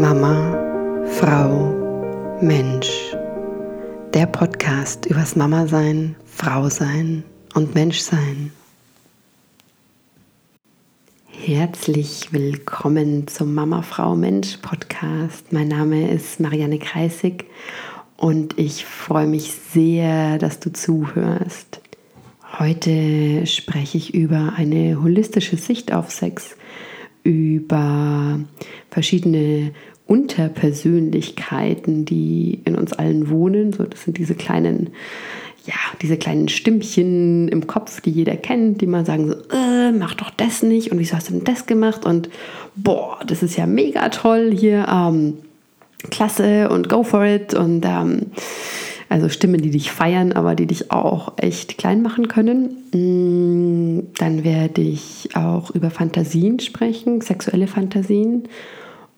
Mama, 0.00 1.04
Frau, 1.06 2.38
Mensch. 2.40 3.14
Der 4.12 4.26
Podcast 4.26 5.06
übers 5.06 5.36
Mama 5.36 5.68
sein, 5.68 6.16
Frau 6.26 6.68
sein 6.68 7.22
und 7.54 7.76
Mensch 7.76 8.00
sein. 8.00 8.50
Herzlich 11.28 12.32
willkommen 12.32 13.28
zum 13.28 13.54
Mama, 13.54 13.82
Frau, 13.82 14.16
Mensch 14.16 14.56
Podcast. 14.56 15.52
Mein 15.52 15.68
Name 15.68 16.10
ist 16.10 16.40
Marianne 16.40 16.80
Kreisig 16.80 17.44
und 18.16 18.58
ich 18.58 18.84
freue 18.84 19.28
mich 19.28 19.52
sehr, 19.52 20.38
dass 20.38 20.58
du 20.58 20.72
zuhörst. 20.72 21.80
Heute 22.58 23.46
spreche 23.46 23.98
ich 23.98 24.12
über 24.12 24.54
eine 24.56 25.00
holistische 25.00 25.56
Sicht 25.56 25.92
auf 25.92 26.10
Sex 26.10 26.56
über 27.24 28.38
verschiedene 28.90 29.72
Unterpersönlichkeiten, 30.14 32.04
die 32.04 32.60
in 32.64 32.76
uns 32.76 32.92
allen 32.92 33.28
wohnen. 33.30 33.72
So, 33.72 33.82
das 33.82 34.04
sind 34.04 34.16
diese 34.16 34.36
kleinen, 34.36 34.90
ja, 35.66 35.74
diese 36.02 36.16
kleinen 36.16 36.48
Stimmchen 36.48 37.48
im 37.48 37.66
Kopf, 37.66 38.00
die 38.00 38.10
jeder 38.10 38.36
kennt, 38.36 38.80
die 38.80 38.86
mal 38.86 39.04
sagen 39.04 39.26
so, 39.26 39.34
äh, 39.52 39.90
mach 39.90 40.14
doch 40.14 40.30
das 40.30 40.62
nicht 40.62 40.92
und 40.92 41.00
wieso 41.00 41.16
hast 41.16 41.30
du 41.30 41.32
denn 41.32 41.42
das 41.42 41.66
gemacht 41.66 42.06
und 42.06 42.30
boah, 42.76 43.18
das 43.26 43.42
ist 43.42 43.56
ja 43.56 43.66
mega 43.66 44.08
toll 44.10 44.54
hier, 44.56 44.86
ähm, 44.88 45.38
klasse 46.10 46.68
und 46.68 46.88
go 46.88 47.02
for 47.02 47.24
it 47.24 47.52
und 47.52 47.84
ähm, 47.84 48.26
also 49.08 49.28
Stimmen, 49.28 49.60
die 49.62 49.70
dich 49.70 49.90
feiern, 49.90 50.30
aber 50.30 50.54
die 50.54 50.66
dich 50.66 50.92
auch 50.92 51.32
echt 51.38 51.76
klein 51.76 52.02
machen 52.02 52.28
können. 52.28 52.84
Mm, 52.92 54.14
dann 54.16 54.44
werde 54.44 54.80
ich 54.80 55.30
auch 55.34 55.72
über 55.72 55.90
Fantasien 55.90 56.60
sprechen, 56.60 57.20
sexuelle 57.20 57.66
Fantasien. 57.66 58.44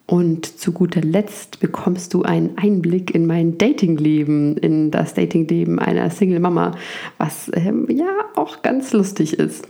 Und 0.06 0.46
zu 0.46 0.70
guter 0.70 1.00
Letzt 1.00 1.58
bekommst 1.58 2.14
du 2.14 2.22
einen 2.22 2.56
Einblick 2.56 3.12
in 3.12 3.26
mein 3.26 3.58
Datingleben, 3.58 4.56
in 4.56 4.92
das 4.92 5.14
Datingleben 5.14 5.80
einer 5.80 6.10
Single 6.10 6.38
Mama, 6.38 6.76
was 7.18 7.50
ähm, 7.54 7.88
ja 7.90 8.06
auch 8.36 8.62
ganz 8.62 8.92
lustig 8.92 9.34
ist. 9.34 9.66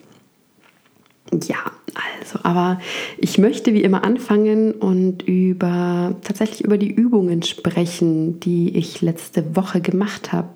Ja, 1.32 1.56
also, 2.20 2.38
aber 2.42 2.78
ich 3.18 3.38
möchte 3.38 3.72
wie 3.72 3.82
immer 3.82 4.04
anfangen 4.04 4.72
und 4.72 5.22
über 5.22 6.14
tatsächlich 6.22 6.62
über 6.64 6.78
die 6.78 6.92
Übungen 6.92 7.42
sprechen, 7.42 8.38
die 8.38 8.76
ich 8.76 9.00
letzte 9.00 9.56
Woche 9.56 9.80
gemacht 9.80 10.32
habe. 10.32 10.50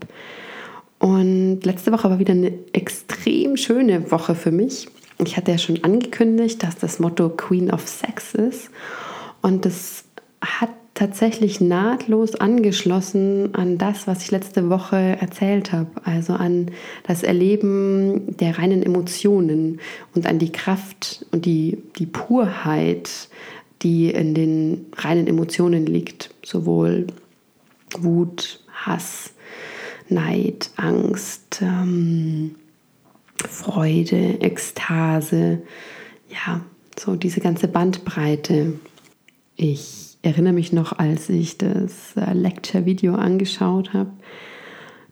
Und 0.98 1.60
letzte 1.64 1.90
Woche 1.92 2.10
war 2.10 2.18
wieder 2.18 2.34
eine 2.34 2.52
extrem 2.72 3.56
schöne 3.56 4.10
Woche 4.10 4.34
für 4.34 4.52
mich. 4.52 4.88
Ich 5.24 5.36
hatte 5.36 5.50
ja 5.50 5.58
schon 5.58 5.82
angekündigt, 5.82 6.62
dass 6.62 6.76
das 6.76 6.98
Motto 6.98 7.30
Queen 7.30 7.70
of 7.70 7.88
Sex 7.88 8.34
ist. 8.34 8.70
Und 9.42 9.64
das 9.64 10.04
hat 10.40 10.70
tatsächlich 10.94 11.60
nahtlos 11.60 12.34
angeschlossen 12.34 13.54
an 13.54 13.78
das, 13.78 14.06
was 14.06 14.22
ich 14.22 14.30
letzte 14.30 14.68
Woche 14.68 14.96
erzählt 14.96 15.72
habe, 15.72 15.88
also 16.04 16.34
an 16.34 16.70
das 17.04 17.22
Erleben 17.22 18.36
der 18.36 18.58
reinen 18.58 18.82
Emotionen 18.82 19.80
und 20.14 20.26
an 20.26 20.38
die 20.38 20.52
Kraft 20.52 21.24
und 21.30 21.46
die, 21.46 21.78
die 21.98 22.06
Purheit, 22.06 23.30
die 23.82 24.10
in 24.10 24.34
den 24.34 24.86
reinen 24.94 25.26
Emotionen 25.26 25.86
liegt, 25.86 26.34
sowohl 26.44 27.06
Wut, 27.98 28.60
Hass, 28.70 29.32
Neid, 30.08 30.70
Angst, 30.76 31.60
ähm, 31.62 32.56
Freude, 33.36 34.40
Ekstase, 34.42 35.62
ja, 36.28 36.60
so 36.98 37.16
diese 37.16 37.40
ganze 37.40 37.68
Bandbreite. 37.68 38.74
Ich 39.62 40.16
erinnere 40.22 40.54
mich 40.54 40.72
noch, 40.72 40.98
als 40.98 41.28
ich 41.28 41.58
das 41.58 42.16
äh, 42.16 42.32
Lecture-Video 42.32 43.14
angeschaut 43.14 43.92
habe, 43.92 44.10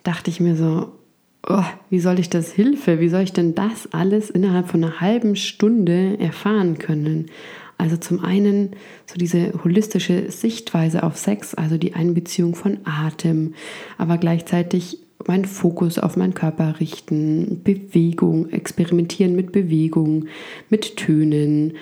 dachte 0.05 0.31
ich 0.31 0.41
mir 0.41 0.57
so, 0.57 0.91
oh, 1.47 1.65
wie 1.91 2.01
soll 2.01 2.19
ich 2.19 2.31
das 2.31 2.51
Hilfe? 2.51 2.99
Wie 2.99 3.11
soll 3.11 3.21
ich 3.21 3.35
denn 3.35 3.55
das 3.55 3.93
alles 3.93 4.31
innerhalb 4.31 4.69
von 4.69 4.83
einer 4.83 5.03
halben 5.03 5.37
Stunde 5.37 6.19
erfahren 6.19 6.79
können? 6.79 7.27
Also 7.77 7.99
zum 7.99 8.25
einen 8.25 8.71
so 9.05 9.17
diese 9.19 9.53
holistische 9.65 10.31
Sichtweise 10.31 11.03
auf 11.03 11.19
Sex, 11.19 11.55
also 11.55 11.77
die 11.77 11.93
Einbeziehung 11.93 12.55
von 12.55 12.79
Atem, 12.85 13.53
aber 13.99 14.17
gleichzeitig 14.17 14.97
meinen 15.27 15.45
Fokus 15.45 15.99
auf 15.99 16.17
meinen 16.17 16.33
Körper 16.33 16.81
richten, 16.81 17.61
Bewegung, 17.65 18.49
experimentieren 18.49 19.37
mit 19.37 19.53
Bewegung, 19.53 20.25
mit 20.71 20.97
Tönen, 20.97 21.75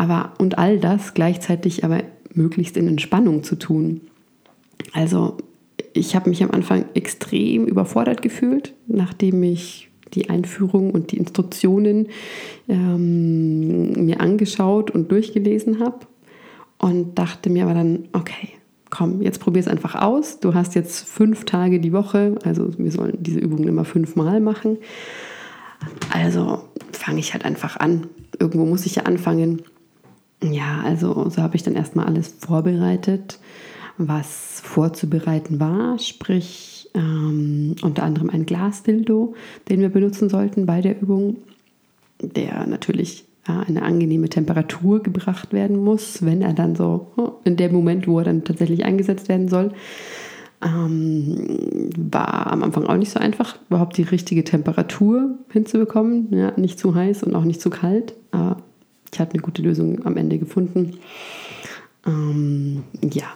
aber 0.00 0.32
und 0.38 0.56
all 0.56 0.78
das 0.78 1.12
gleichzeitig 1.12 1.84
aber 1.84 2.02
möglichst 2.32 2.78
in 2.78 2.88
Entspannung 2.88 3.42
zu 3.42 3.56
tun. 3.56 4.00
Also 4.94 5.36
ich 5.92 6.16
habe 6.16 6.30
mich 6.30 6.42
am 6.42 6.52
Anfang 6.52 6.86
extrem 6.94 7.66
überfordert 7.66 8.22
gefühlt, 8.22 8.72
nachdem 8.86 9.42
ich 9.42 9.90
die 10.14 10.30
Einführung 10.30 10.92
und 10.92 11.12
die 11.12 11.18
Instruktionen 11.18 12.08
ähm, 12.66 14.06
mir 14.06 14.20
angeschaut 14.20 14.90
und 14.90 15.12
durchgelesen 15.12 15.80
habe 15.80 16.06
und 16.78 17.18
dachte 17.18 17.50
mir 17.50 17.64
aber 17.64 17.74
dann, 17.74 18.08
okay, 18.14 18.48
komm, 18.88 19.20
jetzt 19.20 19.38
probier 19.38 19.60
es 19.60 19.68
einfach 19.68 19.96
aus. 19.96 20.40
Du 20.40 20.54
hast 20.54 20.74
jetzt 20.76 21.06
fünf 21.10 21.44
Tage 21.44 21.78
die 21.78 21.92
Woche, 21.92 22.36
also 22.42 22.70
wir 22.78 22.90
sollen 22.90 23.18
diese 23.20 23.38
Übungen 23.38 23.68
immer 23.68 23.84
fünfmal 23.84 24.40
machen. 24.40 24.78
Also 26.10 26.62
fange 26.90 27.20
ich 27.20 27.34
halt 27.34 27.44
einfach 27.44 27.76
an. 27.76 28.06
Irgendwo 28.38 28.64
muss 28.64 28.86
ich 28.86 28.94
ja 28.94 29.02
anfangen. 29.02 29.60
Ja, 30.42 30.80
also 30.84 31.28
so 31.28 31.42
habe 31.42 31.56
ich 31.56 31.62
dann 31.62 31.74
erstmal 31.74 32.06
alles 32.06 32.28
vorbereitet, 32.38 33.38
was 33.98 34.60
vorzubereiten 34.64 35.60
war, 35.60 35.98
sprich 35.98 36.88
ähm, 36.94 37.76
unter 37.82 38.04
anderem 38.04 38.30
ein 38.30 38.46
Glasdildo, 38.46 39.34
den 39.68 39.80
wir 39.80 39.90
benutzen 39.90 40.30
sollten 40.30 40.64
bei 40.64 40.80
der 40.80 41.00
Übung, 41.00 41.36
der 42.22 42.66
natürlich 42.66 43.26
ja, 43.46 43.60
eine 43.60 43.82
angenehme 43.82 44.28
Temperatur 44.28 45.02
gebracht 45.02 45.52
werden 45.52 45.76
muss, 45.76 46.24
wenn 46.24 46.40
er 46.40 46.54
dann 46.54 46.74
so 46.74 47.08
oh, 47.16 47.32
in 47.44 47.56
dem 47.56 47.72
Moment, 47.72 48.06
wo 48.08 48.18
er 48.18 48.24
dann 48.24 48.44
tatsächlich 48.44 48.84
eingesetzt 48.84 49.28
werden 49.28 49.48
soll. 49.48 49.72
Ähm, 50.62 51.90
war 51.96 52.52
am 52.52 52.62
Anfang 52.62 52.84
auch 52.84 52.96
nicht 52.96 53.10
so 53.10 53.18
einfach, 53.18 53.56
überhaupt 53.68 53.96
die 53.96 54.02
richtige 54.02 54.44
Temperatur 54.44 55.38
hinzubekommen. 55.50 56.28
Ja, 56.32 56.52
nicht 56.56 56.78
zu 56.78 56.94
heiß 56.94 57.22
und 57.22 57.34
auch 57.34 57.44
nicht 57.44 57.60
zu 57.62 57.70
kalt. 57.70 58.14
Aber 58.30 58.58
ich 59.12 59.20
habe 59.20 59.32
eine 59.32 59.42
gute 59.42 59.62
Lösung 59.62 60.04
am 60.06 60.16
Ende 60.16 60.38
gefunden. 60.38 60.98
Ähm, 62.06 62.84
ja, 63.12 63.26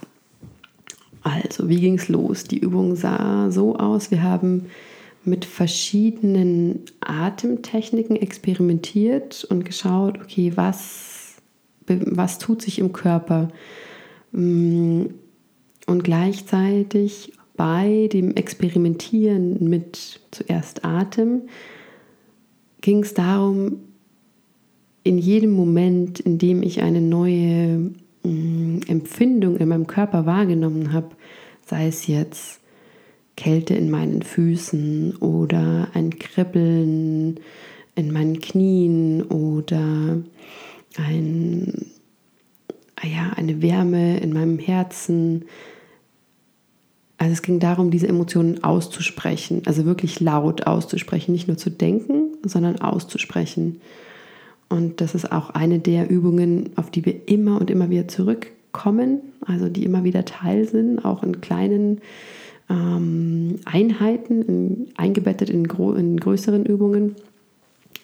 also 1.23 1.69
wie 1.69 1.81
ging 1.81 1.95
es 1.95 2.09
los? 2.09 2.45
Die 2.45 2.59
Übung 2.59 2.97
sah 2.97 3.51
so 3.51 3.77
aus, 3.77 4.11
wir 4.11 4.23
haben 4.23 4.67
mit 5.25 5.45
verschiedenen 5.45 6.83
Atemtechniken 7.01 8.17
experimentiert 8.17 9.45
und 9.45 9.65
geschaut, 9.65 10.19
okay, 10.21 10.53
was, 10.55 11.37
was 11.87 12.39
tut 12.39 12.61
sich 12.61 12.79
im 12.79 12.93
Körper? 12.93 13.49
Mm, 14.33 15.07
und 15.87 16.05
gleichzeitig 16.05 17.33
bei 17.57 18.09
dem 18.13 18.35
Experimentieren 18.35 19.69
mit 19.69 20.21
zuerst 20.31 20.85
Atem 20.85 21.43
ging 22.81 23.03
es 23.03 23.15
darum, 23.15 23.79
in 25.05 25.19
jedem 25.19 25.53
Moment, 25.53 26.19
in 26.19 26.39
dem 26.39 26.63
ich 26.63 26.83
eine 26.83 27.01
neue 27.01 27.93
mh, 28.25 28.31
mm, 28.31 28.81
Empfindung 28.89 29.59
in 29.59 29.69
meinem 29.69 29.87
Körper 29.87 30.27
wahrgenommen 30.27 30.93
habe, 30.93 31.11
sei 31.65 31.87
es 31.87 32.07
jetzt 32.07 32.61
Kälte 33.37 33.75
in 33.75 33.91
meinen 33.91 34.23
Füßen 34.23 35.17
oder 35.17 35.89
ein 35.95 36.19
Kribbeln 36.19 37.41
in 37.95 38.13
meinen 38.13 38.41
Knien 38.41 39.23
oder 39.23 40.19
ein, 40.97 41.87
ah 42.97 43.07
ja, 43.07 43.33
eine 43.37 43.61
Wärme 43.61 44.19
in 44.19 44.33
meinem 44.33 44.59
Herzen. 44.59 45.45
Also 47.19 47.33
es 47.33 47.43
ging 47.43 47.61
darum, 47.61 47.91
diese 47.91 48.09
Emotionen 48.09 48.65
auszusprechen, 48.65 49.63
also 49.67 49.85
wirklich 49.85 50.21
laut 50.21 50.67
auszusprechen, 50.67 51.33
nicht 51.33 51.49
nur 51.49 51.57
zu 51.57 51.71
denken, 51.71 52.37
sondern 52.45 52.81
auszusprechen. 52.81 53.81
Und 54.69 55.01
das 55.01 55.15
ist 55.15 55.31
auch 55.31 55.51
eine 55.51 55.79
der 55.79 56.11
Übungen, 56.11 56.71
auf 56.77 56.91
die 56.91 57.05
wir 57.05 57.29
immer 57.29 57.61
und 57.61 57.71
immer 57.71 57.91
wieder 57.91 58.09
zurückkommen, 58.09 59.21
also 59.45 59.69
die 59.69 59.85
immer 59.85 60.05
wieder 60.05 60.25
Teil 60.25 60.67
sind, 60.67 61.05
auch 61.05 61.23
in 61.23 61.41
kleinen 61.41 62.01
ähm, 62.69 63.57
Einheiten, 63.65 64.43
in, 64.43 64.89
eingebettet 64.97 65.51
in, 65.51 65.65
in, 65.65 66.17
größeren 66.19 66.65
Übungen. 66.65 67.15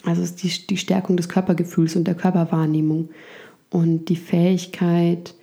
Also 0.04 0.22
ist 0.22 0.42
die, 0.42 0.66
die 0.66 0.76
Stärkung 0.76 1.16
des 1.16 1.28
Körpergefühls 1.28 1.96
und 1.96 2.04
der 2.04 2.14
Körperwahrnehmung 2.14 3.10
und 3.70 4.08
die 4.08 4.16
Fähigkeit, 4.16 5.34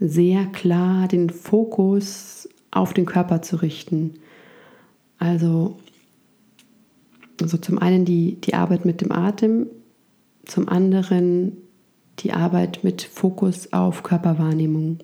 sehr 0.00 0.46
klar 0.46 1.06
den 1.06 1.30
Fokus 1.30 2.48
auf 2.70 2.92
den 2.92 3.06
Körper 3.06 3.42
zu 3.42 3.56
richten. 3.56 4.14
Also, 5.18 5.76
also 7.40 7.56
zum 7.56 7.78
einen 7.78 8.04
die, 8.04 8.40
die 8.40 8.54
Arbeit 8.54 8.84
mit 8.84 9.00
dem 9.00 9.12
Atem, 9.12 9.66
zum 10.44 10.68
anderen 10.68 11.56
die 12.18 12.32
Arbeit 12.32 12.84
mit 12.84 13.02
Fokus 13.02 13.72
auf 13.72 14.02
Körperwahrnehmung. 14.02 14.98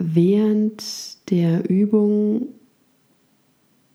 während 0.00 1.30
der 1.30 1.68
Übung 1.68 2.48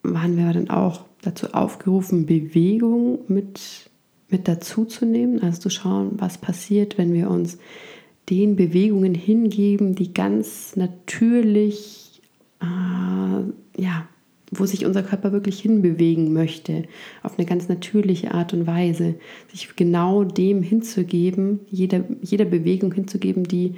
waren 0.04 0.38
wir 0.38 0.54
dann 0.54 0.70
auch 0.70 1.06
dazu 1.24 1.48
aufgerufen, 1.54 2.28
Bewegung 2.28 3.20
mit, 3.28 3.90
mit 4.30 4.48
dazu 4.48 4.86
zu 4.86 5.06
nehmen, 5.06 5.42
also 5.42 5.62
zu 5.62 5.70
schauen, 5.72 6.12
was 6.18 6.38
passiert, 6.38 7.00
wenn 7.00 7.12
wir 7.14 7.30
uns 7.32 7.58
den 8.30 8.56
Bewegungen 8.56 9.16
hingeben, 9.16 9.96
die 9.96 10.14
ganz 10.14 10.76
natürlich, 10.76 12.22
äh, 12.62 13.82
ja, 13.82 14.08
wo 14.52 14.66
sich 14.66 14.86
unser 14.86 15.04
Körper 15.04 15.32
wirklich 15.32 15.60
hinbewegen 15.60 16.34
möchte, 16.34 16.84
auf 17.24 17.38
eine 17.38 17.48
ganz 17.48 17.68
natürliche 17.68 18.34
Art 18.34 18.54
und 18.54 18.68
Weise, 18.68 19.16
sich 19.52 19.76
genau 19.76 20.24
dem 20.24 20.62
hinzugeben, 20.62 21.62
jeder, 21.70 22.04
jeder 22.22 22.46
Bewegung 22.46 22.94
hinzugeben, 22.94 23.44
die, 23.44 23.76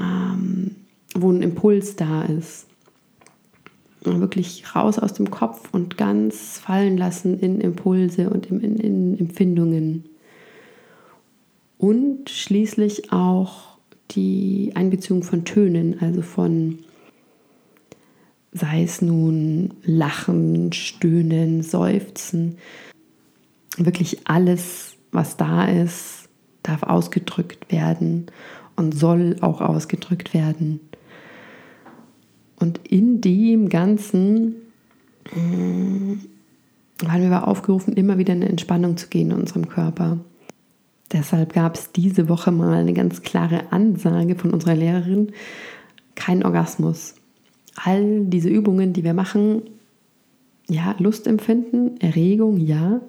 ähm, 0.00 0.76
wo 1.14 1.30
ein 1.30 1.42
Impuls 1.42 1.96
da 1.96 2.22
ist. 2.22 2.66
Und 4.04 4.20
wirklich 4.20 4.74
raus 4.76 4.98
aus 4.98 5.14
dem 5.14 5.30
Kopf 5.30 5.72
und 5.72 5.96
ganz 5.96 6.58
fallen 6.58 6.98
lassen 6.98 7.38
in 7.38 7.60
Impulse 7.62 8.28
und 8.28 8.46
in, 8.46 8.60
in, 8.60 8.76
in 8.76 9.18
Empfindungen. 9.18 10.04
Und 11.78 12.28
schließlich 12.28 13.12
auch 13.12 13.78
die 14.10 14.72
Einbeziehung 14.74 15.22
von 15.22 15.44
Tönen, 15.44 15.96
also 16.00 16.20
von 16.20 16.80
sei 18.54 18.84
es 18.84 19.02
nun 19.02 19.74
Lachen, 19.82 20.72
Stöhnen, 20.72 21.62
Seufzen, 21.62 22.56
wirklich 23.76 24.28
alles, 24.28 24.96
was 25.10 25.36
da 25.36 25.64
ist, 25.64 26.28
darf 26.62 26.84
ausgedrückt 26.84 27.70
werden 27.70 28.26
und 28.76 28.94
soll 28.94 29.36
auch 29.40 29.60
ausgedrückt 29.60 30.32
werden. 30.32 30.80
Und 32.56 32.80
in 32.88 33.20
dem 33.20 33.68
Ganzen 33.68 34.54
äh, 35.32 37.04
waren 37.04 37.20
wir 37.20 37.32
aber 37.32 37.48
aufgerufen, 37.48 37.94
immer 37.94 38.18
wieder 38.18 38.32
in 38.32 38.42
eine 38.42 38.50
Entspannung 38.50 38.96
zu 38.96 39.08
gehen 39.08 39.32
in 39.32 39.36
unserem 39.36 39.68
Körper. 39.68 40.18
Deshalb 41.12 41.52
gab 41.52 41.74
es 41.74 41.90
diese 41.90 42.28
Woche 42.28 42.52
mal 42.52 42.72
eine 42.72 42.94
ganz 42.94 43.22
klare 43.22 43.72
Ansage 43.72 44.36
von 44.36 44.52
unserer 44.52 44.76
Lehrerin, 44.76 45.32
kein 46.14 46.44
Orgasmus 46.44 47.16
all 47.74 48.24
diese 48.26 48.48
Übungen, 48.48 48.92
die 48.92 49.04
wir 49.04 49.14
machen, 49.14 49.62
ja, 50.68 50.94
Lust 50.98 51.26
empfinden, 51.26 51.96
Erregung, 52.00 52.58
ja. 52.58 53.00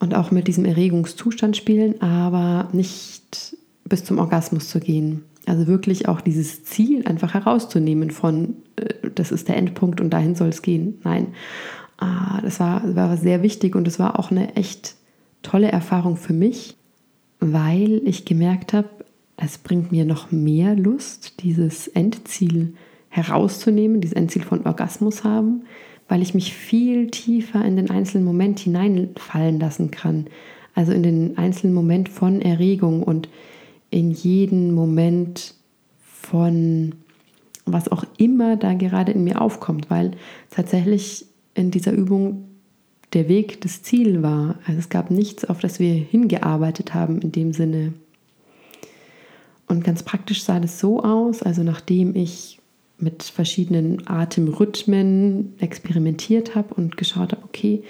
Und 0.00 0.14
auch 0.14 0.30
mit 0.30 0.48
diesem 0.48 0.64
Erregungszustand 0.64 1.56
spielen, 1.56 2.00
aber 2.00 2.68
nicht 2.72 3.56
bis 3.84 4.04
zum 4.04 4.18
Orgasmus 4.18 4.68
zu 4.68 4.80
gehen. 4.80 5.24
Also 5.46 5.66
wirklich 5.66 6.08
auch 6.08 6.20
dieses 6.20 6.64
Ziel 6.64 7.06
einfach 7.06 7.34
herauszunehmen 7.34 8.10
von, 8.10 8.56
äh, 8.76 9.10
das 9.14 9.32
ist 9.32 9.48
der 9.48 9.56
Endpunkt 9.56 10.00
und 10.00 10.10
dahin 10.10 10.34
soll 10.34 10.48
es 10.48 10.62
gehen. 10.62 11.00
Nein, 11.04 11.28
ah, 11.98 12.40
das 12.42 12.60
war, 12.60 12.94
war 12.94 13.16
sehr 13.16 13.42
wichtig 13.42 13.74
und 13.74 13.88
es 13.88 13.98
war 13.98 14.18
auch 14.18 14.30
eine 14.30 14.54
echt 14.56 14.94
tolle 15.42 15.70
Erfahrung 15.72 16.16
für 16.16 16.32
mich, 16.32 16.76
weil 17.40 18.02
ich 18.04 18.24
gemerkt 18.24 18.72
habe, 18.72 18.88
es 19.36 19.58
bringt 19.58 19.92
mir 19.92 20.04
noch 20.04 20.30
mehr 20.32 20.74
Lust, 20.74 21.42
dieses 21.42 21.88
Endziel 21.88 22.72
zu 22.72 22.87
herauszunehmen, 23.08 24.00
dieses 24.00 24.16
Endziel 24.16 24.42
von 24.42 24.66
Orgasmus 24.66 25.24
haben, 25.24 25.62
weil 26.08 26.22
ich 26.22 26.34
mich 26.34 26.54
viel 26.54 27.10
tiefer 27.10 27.64
in 27.64 27.76
den 27.76 27.90
einzelnen 27.90 28.24
Moment 28.24 28.60
hineinfallen 28.60 29.58
lassen 29.60 29.90
kann. 29.90 30.26
Also 30.74 30.92
in 30.92 31.02
den 31.02 31.38
einzelnen 31.38 31.74
Moment 31.74 32.08
von 32.08 32.40
Erregung 32.40 33.02
und 33.02 33.28
in 33.90 34.10
jeden 34.10 34.74
Moment 34.74 35.54
von 36.00 36.92
was 37.64 37.88
auch 37.88 38.04
immer 38.16 38.56
da 38.56 38.74
gerade 38.74 39.12
in 39.12 39.24
mir 39.24 39.40
aufkommt, 39.40 39.90
weil 39.90 40.12
tatsächlich 40.50 41.26
in 41.54 41.70
dieser 41.70 41.92
Übung 41.92 42.44
der 43.12 43.28
Weg 43.28 43.60
das 43.60 43.82
Ziel 43.82 44.22
war. 44.22 44.56
Also 44.66 44.78
es 44.78 44.88
gab 44.88 45.10
nichts, 45.10 45.44
auf 45.44 45.60
das 45.60 45.78
wir 45.78 45.92
hingearbeitet 45.92 46.94
haben 46.94 47.20
in 47.20 47.32
dem 47.32 47.52
Sinne. 47.52 47.94
Und 49.66 49.84
ganz 49.84 50.02
praktisch 50.02 50.42
sah 50.42 50.60
das 50.60 50.78
so 50.78 51.02
aus, 51.02 51.42
also 51.42 51.62
nachdem 51.62 52.16
ich 52.16 52.57
mit 52.98 53.22
verschiedenen 53.22 54.08
Atemrhythmen 54.08 55.54
experimentiert 55.58 56.54
habe 56.54 56.74
und 56.74 56.96
geschaut 56.96 57.32
habe, 57.32 57.44
okay, 57.44 57.82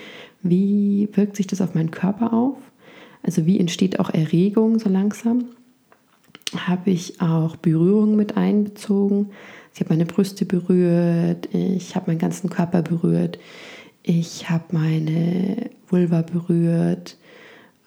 wie 0.42 1.08
wirkt 1.12 1.36
sich 1.36 1.46
das 1.46 1.60
auf 1.60 1.74
meinen 1.74 1.90
Körper 1.90 2.32
auf? 2.32 2.58
Also 3.22 3.46
wie 3.46 3.58
entsteht 3.58 3.98
auch 3.98 4.10
Erregung 4.10 4.78
so 4.78 4.88
langsam? 4.88 5.46
Habe 6.54 6.90
ich 6.90 7.20
auch 7.20 7.56
Berührung 7.56 8.16
mit 8.16 8.36
einbezogen. 8.36 9.30
Ich 9.74 9.80
habe 9.80 9.94
meine 9.94 10.06
Brüste 10.06 10.44
berührt, 10.44 11.48
ich 11.52 11.94
habe 11.94 12.10
meinen 12.10 12.18
ganzen 12.18 12.50
Körper 12.50 12.82
berührt, 12.82 13.38
ich 14.02 14.48
habe 14.48 14.64
meine 14.72 15.70
Vulva 15.88 16.22
berührt, 16.22 17.16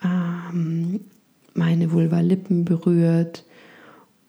ähm, 0.04 1.02
meine 1.54 1.92
Vulva-Lippen 1.92 2.66
berührt 2.66 3.44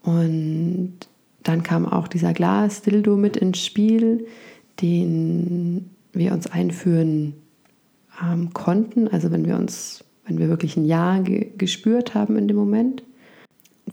und 0.03 0.95
dann 1.43 1.63
kam 1.63 1.87
auch 1.87 2.09
dieser 2.09 2.33
Glas-Dildo 2.33 3.17
mit 3.17 3.37
ins 3.37 3.65
Spiel, 3.65 4.27
den 4.81 5.91
wir 6.13 6.33
uns 6.33 6.47
einführen 6.47 7.35
ähm, 8.23 8.53
konnten. 8.53 9.09
Also 9.09 9.31
wenn 9.31 9.47
wir 9.47 9.57
uns, 9.57 10.05
wenn 10.27 10.39
wir 10.39 10.49
wirklich 10.49 10.77
ein 10.77 10.85
Ja 10.85 11.19
ge 11.19 11.53
gespürt 11.57 12.15
haben 12.15 12.37
in 12.37 12.49
dem 12.49 12.57
Moment. 12.57 13.03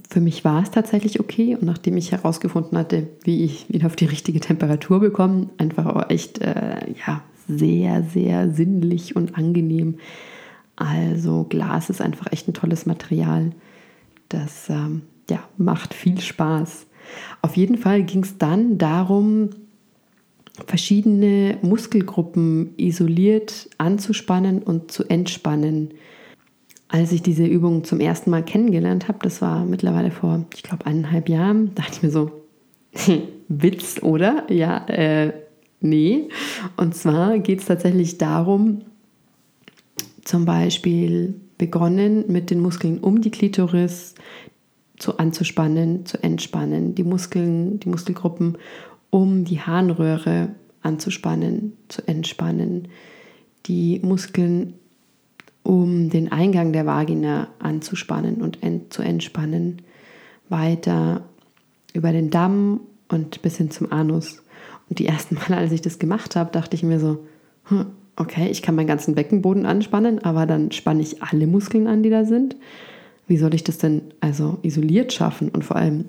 Für 0.10 0.22
mich 0.22 0.46
war 0.46 0.62
es 0.64 0.72
tatsächlich 0.72 1.20
okay 1.20 1.56
und 1.56 1.64
nachdem 1.64 1.98
ich 1.98 2.12
herausgefunden 2.12 2.78
hatte, 2.78 3.08
wie 3.24 3.44
ich 3.44 3.70
wieder 3.70 3.88
auf 3.88 3.96
die 3.96 4.06
richtige 4.06 4.40
Temperatur 4.40 5.00
bekomme, 5.00 5.50
einfach 5.58 5.86
auch 5.86 6.10
echt 6.10 6.40
äh, 6.42 6.92
ja, 7.06 7.24
sehr, 7.48 8.04
sehr 8.04 8.52
sinnlich 8.52 9.16
und 9.16 9.38
angenehm. 9.38 9.98
Also 10.76 11.46
Glas 11.50 11.90
ist 11.90 12.02
einfach 12.02 12.32
echt 12.32 12.48
ein 12.48 12.54
tolles 12.54 12.86
Material. 12.86 13.52
Das 14.30 14.70
ähm, 14.70 15.02
ja, 15.30 15.40
macht 15.58 15.94
viel 15.94 16.20
Spaß. 16.22 16.86
Auf 17.42 17.58
jeden 17.58 17.78
Fall 17.78 18.04
ging 18.04 18.24
es 18.24 18.38
dann 18.38 18.78
darum, 18.78 19.50
verschiedene 20.68 21.58
Muskelgruppen 21.62 22.74
isoliert 22.78 23.70
anzuspannen 23.78 24.62
und 24.62 24.92
zu 24.92 25.06
entspannen. 25.06 25.92
Als 26.88 27.12
ich 27.12 27.22
diese 27.22 27.46
Übung 27.46 27.84
zum 27.84 28.00
ersten 28.00 28.32
Mal 28.32 28.44
kennengelernt 28.44 29.08
habe, 29.08 29.20
das 29.22 29.42
war 29.42 29.64
mittlerweile 29.66 30.12
vor, 30.12 30.46
ich 30.56 30.64
glaube, 30.64 30.86
eineinhalb 30.86 31.30
Jahren, 31.30 31.72
dachte 31.76 31.94
ich 31.94 32.04
mir 32.04 32.12
so, 32.12 32.32
Witz, 33.48 34.02
oder? 34.02 34.52
Ja, 34.52 34.86
äh, 34.88 35.34
nee. 35.82 36.30
Und 36.78 36.96
zwar 36.96 37.40
geht 37.40 37.60
es 37.60 37.66
tatsächlich 37.66 38.18
darum, 38.18 38.82
zum 40.24 40.46
Beispiel 40.46 41.36
begonnen 41.58 42.26
mit 42.28 42.52
den 42.52 42.60
Muskeln 42.60 43.00
um 43.00 43.22
die 43.22 43.32
Klitoris, 43.32 44.16
zu 45.00 45.18
anzuspannen, 45.18 46.06
zu 46.06 46.22
entspannen, 46.22 46.94
die 46.94 47.04
Muskeln, 47.04 47.80
die 47.80 47.90
Muskelgruppen 47.90 48.58
um 49.10 49.44
die 49.46 49.60
Harnröhre 49.60 50.50
anzuspannen, 50.82 51.74
zu 51.88 52.08
entspannen, 52.08 52.90
die 53.66 54.00
Muskeln 54.04 54.76
um 55.64 56.10
den 56.10 56.32
Eingang 56.32 56.74
der 56.74 56.86
Vagina 56.86 57.48
anzuspannen 57.60 58.42
und 58.42 58.62
ent 58.64 58.94
zu 58.94 59.02
entspannen, 59.02 59.82
weiter 60.48 61.24
über 61.94 62.12
den 62.12 62.30
Damm 62.30 62.82
und 63.08 63.42
bis 63.42 63.58
hin 63.58 63.72
zum 63.72 63.92
Anus. 63.92 64.44
Und 64.90 65.00
die 65.00 65.06
ersten 65.06 65.36
Mal, 65.36 65.54
als 65.54 65.72
ich 65.72 65.82
das 65.82 66.00
gemacht 66.00 66.36
habe, 66.36 66.52
dachte 66.52 66.76
ich 66.76 66.84
mir 66.84 67.00
so, 67.00 67.26
hm, 67.66 67.88
okay, 68.16 68.50
ich 68.50 68.62
kann 68.62 68.76
meinen 68.76 68.88
ganzen 68.88 69.16
Beckenboden 69.16 69.66
anspannen, 69.66 70.20
aber 70.20 70.46
dann 70.46 70.72
spanne 70.72 71.02
ich 71.02 71.22
alle 71.22 71.48
Muskeln 71.48 71.88
an, 71.88 72.04
die 72.04 72.10
da 72.10 72.26
sind 72.26 72.56
wie 73.30 73.38
soll 73.38 73.54
ich 73.54 73.64
das 73.64 73.78
denn 73.78 74.02
also 74.20 74.58
isoliert 74.64 75.14
schaffen? 75.14 75.50
Und 75.50 75.64
vor 75.64 75.78
allem, 75.78 76.06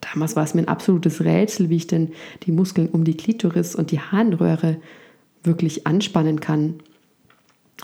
damals 0.00 0.36
war 0.36 0.44
es 0.44 0.54
mir 0.54 0.62
ein 0.62 0.68
absolutes 0.68 1.22
Rätsel, 1.24 1.68
wie 1.68 1.76
ich 1.76 1.88
denn 1.88 2.12
die 2.44 2.52
Muskeln 2.52 2.88
um 2.88 3.04
die 3.04 3.16
Klitoris 3.16 3.74
und 3.74 3.90
die 3.90 4.00
Harnröhre 4.00 4.78
wirklich 5.42 5.86
anspannen 5.86 6.40
kann. 6.40 6.74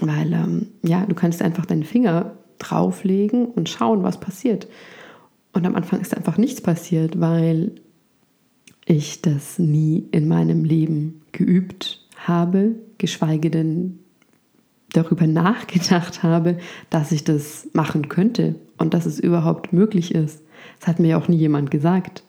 Weil, 0.00 0.32
ähm, 0.32 0.68
ja, 0.82 1.04
du 1.04 1.16
kannst 1.16 1.42
einfach 1.42 1.66
deinen 1.66 1.82
Finger 1.82 2.36
drauflegen 2.58 3.46
und 3.46 3.68
schauen, 3.68 4.04
was 4.04 4.20
passiert. 4.20 4.68
Und 5.52 5.66
am 5.66 5.74
Anfang 5.74 6.00
ist 6.00 6.16
einfach 6.16 6.38
nichts 6.38 6.60
passiert, 6.60 7.20
weil 7.20 7.72
ich 8.86 9.20
das 9.20 9.58
nie 9.58 10.06
in 10.12 10.28
meinem 10.28 10.64
Leben 10.64 11.22
geübt 11.32 12.06
habe, 12.16 12.76
geschweige 12.98 13.50
denn 13.50 13.98
darüber 14.92 15.26
nachgedacht 15.26 16.22
habe, 16.22 16.58
dass 16.90 17.12
ich 17.12 17.24
das 17.24 17.68
machen 17.72 18.08
könnte 18.08 18.54
und 18.78 18.94
dass 18.94 19.06
es 19.06 19.18
überhaupt 19.18 19.72
möglich 19.72 20.14
ist. 20.14 20.42
Das 20.80 20.88
hat 20.88 20.98
mir 20.98 21.18
auch 21.18 21.28
nie 21.28 21.36
jemand 21.36 21.70
gesagt. 21.70 22.22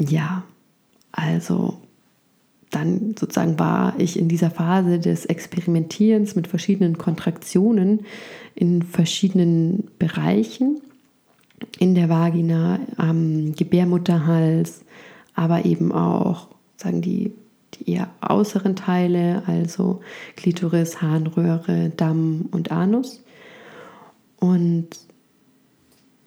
Ja, 0.00 0.44
also 1.12 1.78
dann 2.70 3.14
sozusagen 3.18 3.58
war 3.58 3.94
ich 3.98 4.18
in 4.18 4.28
dieser 4.28 4.50
Phase 4.50 4.98
des 4.98 5.24
Experimentierens 5.24 6.36
mit 6.36 6.46
verschiedenen 6.46 6.98
Kontraktionen 6.98 8.00
in 8.54 8.82
verschiedenen 8.82 9.88
Bereichen 9.98 10.80
in 11.78 11.94
der 11.94 12.08
Vagina, 12.08 12.78
am 12.96 13.54
Gebärmutterhals, 13.54 14.82
aber 15.34 15.64
eben 15.64 15.92
auch, 15.92 16.48
sagen 16.76 17.02
die, 17.02 17.32
die 17.78 17.92
eher 17.92 18.08
äußeren 18.26 18.76
Teile, 18.76 19.42
also 19.46 20.00
Klitoris, 20.36 21.00
Harnröhre, 21.00 21.92
Damm 21.96 22.46
und 22.50 22.70
Anus. 22.70 23.22
Und 24.36 24.88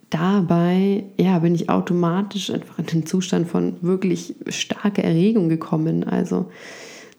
dabei 0.10 1.06
ja, 1.18 1.40
bin 1.40 1.56
ich 1.56 1.70
automatisch 1.70 2.52
einfach 2.52 2.80
in 2.80 2.86
den 2.86 3.06
Zustand 3.06 3.48
von 3.48 3.78
wirklich 3.82 4.36
starker 4.48 5.04
Erregung 5.04 5.50
gekommen. 5.50 6.04
Also 6.04 6.52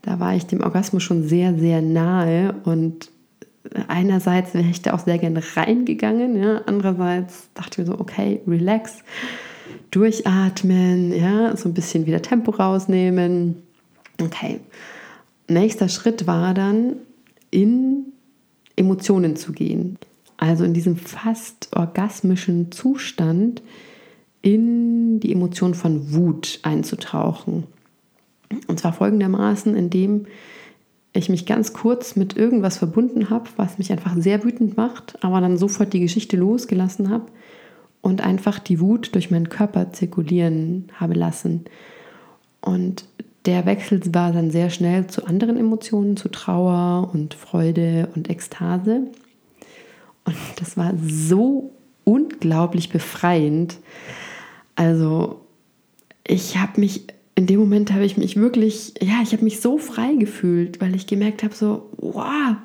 da 0.03 0.21
war 0.21 0.35
ich 0.35 0.47
dem 0.47 0.63
Orgasmus 0.63 1.03
schon 1.03 1.27
sehr, 1.27 1.59
sehr 1.59 1.81
nahe 1.81 2.55
und 2.65 3.11
einerseits 3.89 4.55
wäre 4.55 4.69
ich 4.69 4.83
da 4.83 4.95
auch 4.95 5.01
sehr 5.01 5.19
gerne 5.19 5.43
reingegangen, 5.55 6.37
ja, 6.37 6.63
andererseits 6.67 7.49
dachte 7.55 7.71
ich 7.83 7.87
mir 7.87 7.95
so, 7.95 8.01
okay, 8.01 8.41
relax, 8.47 8.99
durchatmen, 9.91 11.15
ja, 11.15 11.57
so 11.57 11.69
ein 11.69 11.75
bisschen 11.75 12.07
wieder 12.07 12.23
Tempo 12.23 12.51
rausnehmen. 12.51 13.62
Okay. 14.25 14.61
Nächster 15.49 15.89
Schritt 15.89 16.27
war 16.27 16.55
dann 16.55 16.97
in 17.51 18.13
Emotionen 18.77 19.37
zu 19.37 19.53
gehen. 19.53 19.99
Also 20.37 20.65
in 20.65 20.75
diesem 20.75 20.97
fast 20.97 21.69
orgasmischen 21.77 22.73
Zustand 22.73 23.63
in 24.41 25.21
die 25.21 25.33
Emotion 25.33 25.75
von 25.75 26.13
Wut 26.15 26.59
einzutauchen. 26.63 27.65
Und 28.67 28.81
zwar 28.81 28.93
folgendermaßen, 28.93 29.77
indem 29.77 30.27
ich 31.13 31.29
mich 31.29 31.47
ganz 31.47 31.73
kurz 31.73 32.17
mit 32.17 32.37
irgendwas 32.37 32.79
verbunden 32.79 33.31
habe, 33.31 33.49
was 33.57 33.79
mich 33.79 33.93
einfach 33.93 34.17
sehr 34.17 34.43
wütend 34.45 34.77
macht, 34.77 35.23
aber 35.23 35.41
dann 35.41 35.59
sofort 35.59 35.93
die 35.93 36.01
Geschichte 36.01 36.37
losgelassen 36.37 37.11
habe 37.11 37.27
und 38.01 38.23
einfach 38.23 38.59
die 38.59 38.81
Wut 38.81 39.15
durch 39.15 39.31
meinen 39.31 39.49
Körper 39.49 39.93
zirkulieren 39.93 40.89
habe 40.99 41.15
lassen. 41.15 41.65
Und 42.61 43.05
der 43.47 43.67
Wechsel 43.67 44.01
war 44.15 44.33
dann 44.33 44.51
sehr 44.51 44.71
schnell 44.71 45.07
zu 45.09 45.27
anderen 45.27 45.57
Emotionen, 45.57 46.17
zu 46.17 46.29
Trauer 46.29 47.11
und 47.13 47.35
Freude 47.35 48.09
und 48.15 48.31
Ekstase. 48.31 49.09
Und 50.25 50.37
das 50.57 50.77
war 50.77 50.93
so 51.05 51.73
unglaublich 52.05 52.91
befreiend. 52.91 53.79
Also 54.77 55.41
ich 56.25 56.59
habe 56.59 56.81
mich 56.81 57.07
in 57.35 57.47
dem 57.47 57.61
Moment 57.61 57.93
habe 57.93 58.05
ich 58.05 58.17
mich 58.17 58.37
wirklich, 58.37 58.95
ja, 59.01 59.21
ich 59.23 59.33
habe 59.33 59.45
mich 59.45 59.61
so 59.61 59.79
frei 59.79 60.15
gefühlt, 60.15 60.81
weil 60.81 60.95
ich 60.95 61.07
gemerkt 61.07 61.43
habe, 61.43 61.55
so, 61.55 61.89
wow, 61.97 62.57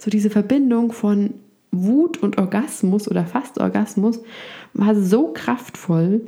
so 0.00 0.10
diese 0.10 0.30
Verbindung 0.30 0.92
von 0.92 1.34
Wut 1.70 2.22
und 2.22 2.38
Orgasmus 2.38 3.08
oder 3.08 3.24
fast 3.24 3.58
Orgasmus 3.58 4.20
war 4.72 4.94
so 4.94 5.32
kraftvoll. 5.32 6.26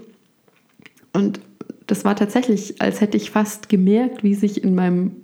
Und 1.12 1.40
das 1.88 2.04
war 2.04 2.14
tatsächlich, 2.14 2.80
als 2.80 3.00
hätte 3.00 3.16
ich 3.16 3.30
fast 3.30 3.68
gemerkt, 3.70 4.22
wie 4.22 4.34
sich 4.34 4.62
in 4.62 4.74
meinem 4.74 5.16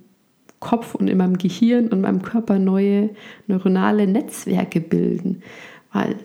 Kopf 0.59 0.95
und 0.95 1.07
in 1.07 1.17
meinem 1.17 1.37
Gehirn 1.37 1.89
und 1.89 2.01
meinem 2.01 2.23
Körper 2.23 2.57
neue 2.57 3.11
neuronale 3.45 4.07
Netzwerke 4.07 4.81
bilden. 4.81 5.43
Weil, 5.93 6.15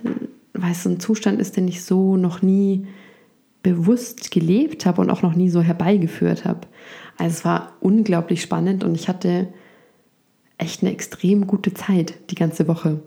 weil 0.54 0.72
es 0.72 0.82
so 0.82 0.88
ein 0.88 0.98
Zustand 0.98 1.40
ist, 1.40 1.58
den 1.58 1.68
ich 1.68 1.84
so 1.84 2.16
noch 2.16 2.40
nie 2.40 2.86
bewusst 3.62 4.30
gelebt 4.30 4.86
habe 4.86 5.02
und 5.02 5.10
auch 5.10 5.20
noch 5.20 5.34
nie 5.34 5.50
so 5.50 5.60
herbeigeführt 5.60 6.46
habe. 6.46 6.60
Also 7.18 7.36
es 7.36 7.44
war 7.44 7.74
unglaublich 7.80 8.40
spannend 8.40 8.82
und 8.82 8.94
ich 8.94 9.08
hatte 9.08 9.48
echt 10.56 10.82
eine 10.82 10.90
extrem 10.90 11.46
gute 11.46 11.74
Zeit 11.74 12.14
die 12.30 12.34
ganze 12.34 12.66
Woche. 12.66 13.02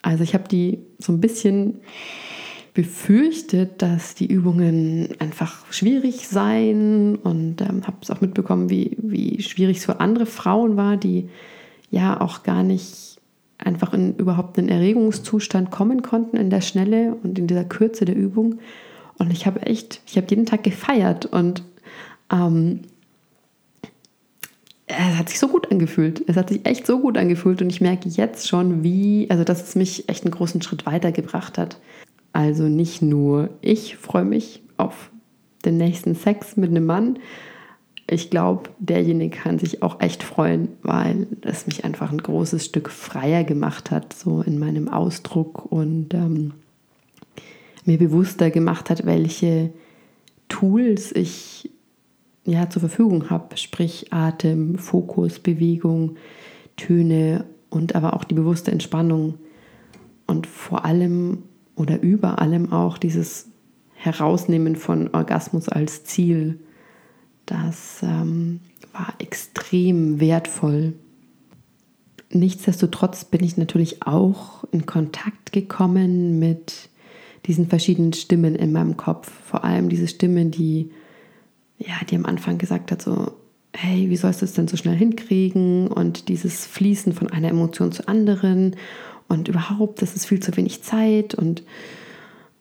Also 0.00 0.24
ich 0.24 0.32
habe 0.32 0.48
die 0.48 0.78
so 0.98 1.12
ein 1.12 1.20
bisschen 1.20 1.80
befürchtet, 2.78 3.82
dass 3.82 4.14
die 4.14 4.28
Übungen 4.28 5.08
einfach 5.18 5.66
schwierig 5.72 6.28
seien 6.28 7.16
und 7.16 7.60
ähm, 7.60 7.84
habe 7.84 7.96
es 8.02 8.10
auch 8.12 8.20
mitbekommen, 8.20 8.70
wie, 8.70 8.96
wie 8.98 9.42
schwierig 9.42 9.78
es 9.78 9.84
für 9.84 9.98
andere 9.98 10.26
Frauen 10.26 10.76
war, 10.76 10.96
die 10.96 11.28
ja 11.90 12.20
auch 12.20 12.44
gar 12.44 12.62
nicht 12.62 13.18
einfach 13.58 13.92
in 13.94 14.14
überhaupt 14.14 14.60
einen 14.60 14.68
Erregungszustand 14.68 15.72
kommen 15.72 16.02
konnten 16.02 16.36
in 16.36 16.50
der 16.50 16.60
Schnelle 16.60 17.16
und 17.24 17.36
in 17.36 17.48
dieser 17.48 17.64
Kürze 17.64 18.04
der 18.04 18.14
Übung. 18.14 18.60
Und 19.18 19.32
ich 19.32 19.44
habe 19.44 19.62
echt, 19.62 20.00
ich 20.06 20.16
habe 20.16 20.28
jeden 20.30 20.46
Tag 20.46 20.62
gefeiert 20.62 21.26
und 21.26 21.64
ähm, 22.32 22.82
es 24.86 25.18
hat 25.18 25.30
sich 25.30 25.40
so 25.40 25.48
gut 25.48 25.72
angefühlt. 25.72 26.22
Es 26.28 26.36
hat 26.36 26.50
sich 26.50 26.64
echt 26.64 26.86
so 26.86 27.00
gut 27.00 27.18
angefühlt 27.18 27.60
und 27.60 27.70
ich 27.70 27.80
merke 27.80 28.08
jetzt 28.08 28.46
schon, 28.46 28.84
wie, 28.84 29.26
also 29.30 29.42
dass 29.42 29.64
es 29.64 29.74
mich 29.74 30.08
echt 30.08 30.22
einen 30.22 30.30
großen 30.30 30.62
Schritt 30.62 30.86
weitergebracht 30.86 31.58
hat. 31.58 31.76
Also 32.38 32.68
nicht 32.68 33.02
nur 33.02 33.50
ich 33.62 33.96
freue 33.96 34.24
mich 34.24 34.62
auf 34.76 35.10
den 35.64 35.76
nächsten 35.76 36.14
Sex 36.14 36.56
mit 36.56 36.70
einem 36.70 36.86
Mann. 36.86 37.18
Ich 38.08 38.30
glaube, 38.30 38.70
derjenige 38.78 39.36
kann 39.36 39.58
sich 39.58 39.82
auch 39.82 40.00
echt 40.00 40.22
freuen, 40.22 40.68
weil 40.82 41.26
es 41.40 41.66
mich 41.66 41.84
einfach 41.84 42.12
ein 42.12 42.22
großes 42.22 42.64
Stück 42.64 42.90
freier 42.90 43.42
gemacht 43.42 43.90
hat, 43.90 44.12
so 44.12 44.40
in 44.42 44.60
meinem 44.60 44.88
Ausdruck 44.88 45.66
und 45.72 46.14
ähm, 46.14 46.52
mir 47.84 47.98
bewusster 47.98 48.52
gemacht 48.52 48.88
hat, 48.88 49.04
welche 49.04 49.72
Tools 50.48 51.10
ich 51.10 51.72
ja 52.44 52.70
zur 52.70 52.78
Verfügung 52.78 53.30
habe, 53.30 53.56
sprich 53.56 54.12
Atem, 54.12 54.78
Fokus, 54.78 55.40
Bewegung, 55.40 56.14
Töne 56.76 57.46
und 57.68 57.96
aber 57.96 58.14
auch 58.14 58.22
die 58.22 58.34
bewusste 58.34 58.70
Entspannung 58.70 59.34
und 60.28 60.46
vor 60.46 60.84
allem 60.84 61.42
oder 61.78 62.02
über 62.02 62.40
allem 62.40 62.72
auch 62.72 62.98
dieses 62.98 63.48
Herausnehmen 63.94 64.76
von 64.76 65.08
Orgasmus 65.14 65.68
als 65.68 66.04
Ziel. 66.04 66.60
Das 67.46 68.00
ähm, 68.02 68.60
war 68.92 69.14
extrem 69.18 70.20
wertvoll. 70.20 70.94
Nichtsdestotrotz 72.30 73.24
bin 73.24 73.42
ich 73.42 73.56
natürlich 73.56 74.06
auch 74.06 74.64
in 74.70 74.86
Kontakt 74.86 75.52
gekommen 75.52 76.38
mit 76.38 76.90
diesen 77.46 77.66
verschiedenen 77.66 78.12
Stimmen 78.12 78.54
in 78.54 78.72
meinem 78.72 78.96
Kopf. 78.96 79.30
Vor 79.46 79.64
allem 79.64 79.88
diese 79.88 80.08
Stimme, 80.08 80.46
die, 80.46 80.90
ja, 81.78 81.94
die 82.08 82.16
am 82.16 82.26
Anfang 82.26 82.58
gesagt 82.58 82.92
hat, 82.92 83.00
so, 83.00 83.32
hey, 83.74 84.10
wie 84.10 84.16
sollst 84.16 84.42
du 84.42 84.44
es 84.44 84.52
denn 84.52 84.68
so 84.68 84.76
schnell 84.76 84.96
hinkriegen? 84.96 85.88
Und 85.88 86.28
dieses 86.28 86.66
Fließen 86.66 87.14
von 87.14 87.30
einer 87.30 87.48
Emotion 87.48 87.92
zur 87.92 88.08
anderen 88.08 88.76
und 89.28 89.48
überhaupt, 89.48 90.02
das 90.02 90.16
ist 90.16 90.26
viel 90.26 90.40
zu 90.40 90.56
wenig 90.56 90.82
Zeit 90.82 91.34
und, 91.34 91.62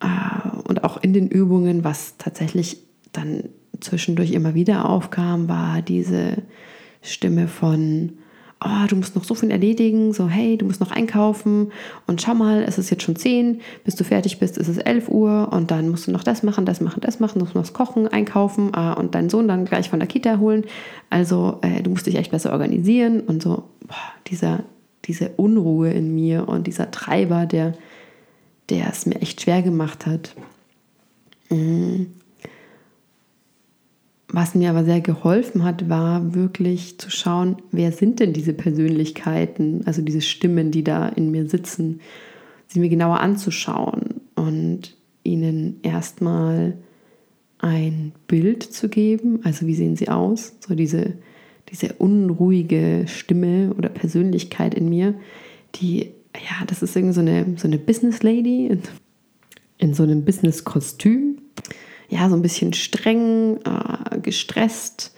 äh, 0.02 0.68
und 0.68 0.84
auch 0.84 1.02
in 1.02 1.14
den 1.14 1.28
Übungen, 1.28 1.84
was 1.84 2.18
tatsächlich 2.18 2.78
dann 3.14 3.46
zwischendurch 3.80 4.32
immer 4.32 4.54
wieder 4.54 4.90
aufkam, 4.90 5.48
war 5.48 5.82
diese 5.82 6.44
Stimme 7.02 7.48
von, 7.48 8.18
oh, 8.64 8.88
du 8.88 8.96
musst 8.96 9.16
noch 9.16 9.24
so 9.24 9.36
viel 9.36 9.52
erledigen, 9.52 10.14
so 10.14 10.28
hey, 10.28 10.58
du 10.58 10.66
musst 10.66 10.80
noch 10.80 10.92
einkaufen 10.92 11.72
und 12.08 12.22
schau 12.22 12.34
mal, 12.34 12.64
es 12.64 12.78
ist 12.78 12.90
jetzt 12.90 13.04
schon 13.04 13.16
10, 13.16 13.62
bis 13.84 13.96
du 13.96 14.04
fertig 14.04 14.40
bist, 14.40 14.58
ist 14.58 14.68
es 14.68 14.78
11 14.78 15.10
Uhr 15.10 15.50
und 15.52 15.72
dann 15.72 15.90
musst 15.90 16.08
du 16.08 16.12
noch 16.12 16.24
das 16.24 16.44
machen, 16.44 16.66
das 16.66 16.82
machen, 16.82 17.02
das 17.02 17.20
machen, 17.20 17.40
musst 17.40 17.56
noch 17.56 17.74
kochen, 17.74 18.08
einkaufen 18.08 18.72
äh, 18.76 18.94
und 18.94 19.16
deinen 19.16 19.30
Sohn 19.30 19.48
dann 19.48 19.66
gleich 19.66 19.90
von 19.90 20.00
der 20.00 20.08
Kita 20.08 20.40
holen. 20.40 20.66
Also 21.10 21.60
äh, 21.62 21.82
du 21.84 21.92
musst 21.92 22.08
dich 22.08 22.16
echt 22.16 22.32
besser 22.32 22.52
organisieren 22.52 23.22
und 23.22 23.42
so 23.42 23.64
boah, 23.86 23.96
dieser, 24.28 24.64
diese 25.08 25.30
Unruhe 25.38 25.92
in 25.92 26.14
mir 26.14 26.48
und 26.48 26.68
dieser 26.68 26.92
Treiber, 26.92 27.46
der, 27.46 27.74
der 28.70 28.90
es 28.90 29.06
mir 29.06 29.22
echt 29.22 29.42
schwer 29.42 29.62
gemacht 29.62 30.06
hat. 30.06 30.36
Mhm. 31.50 32.08
Was 34.30 34.56
mir 34.56 34.70
aber 34.70 34.84
sehr 34.84 35.00
geholfen 35.00 35.64
hat, 35.64 35.88
war 35.88 36.36
wirklich 36.36 37.00
zu 37.00 37.10
schauen, 37.10 37.58
wer 37.72 37.94
sind 37.94 38.20
denn 38.20 38.34
diese 38.34 38.52
Persönlichkeiten, 38.52 39.84
also 39.86 40.02
diese 40.02 40.20
Stimmen, 40.22 40.70
die 40.72 40.84
da 40.84 41.08
in 41.08 41.32
mir 41.32 41.48
sitzen, 41.48 42.02
sie 42.68 42.82
mir 42.82 42.90
genauer 42.90 43.22
anzuschauen 43.22 44.22
und 44.36 44.98
ihnen 45.24 45.80
erstmal 45.82 46.78
ein 47.60 48.12
Bild 48.28 48.64
zu 48.64 48.90
geben, 48.90 49.40
also 49.44 49.66
wie 49.66 49.76
sehen 49.76 49.96
sie 49.96 50.10
aus, 50.10 50.56
so 50.60 50.76
diese, 50.76 51.14
diese 51.70 51.94
unruhige 51.94 53.06
Stimme 53.08 53.74
oder 53.78 53.90
Persönlichkeit 53.90 54.74
in 54.74 54.90
mir, 54.90 55.16
die, 55.76 56.12
ja, 56.36 56.66
das 56.66 56.82
ist 56.82 56.96
irgendwie 56.96 57.14
so 57.14 57.22
eine, 57.22 57.56
so 57.58 57.68
eine 57.68 57.78
Business 57.78 58.24
Lady 58.24 58.68
in, 58.68 58.82
in 59.78 59.94
so 59.94 60.04
einem 60.04 60.24
Business-Kostüm 60.26 61.38
ja, 62.10 62.30
so 62.30 62.36
ein 62.36 62.42
bisschen 62.42 62.74
streng, 62.74 63.58
äh, 63.66 64.20
gestresst, 64.20 65.14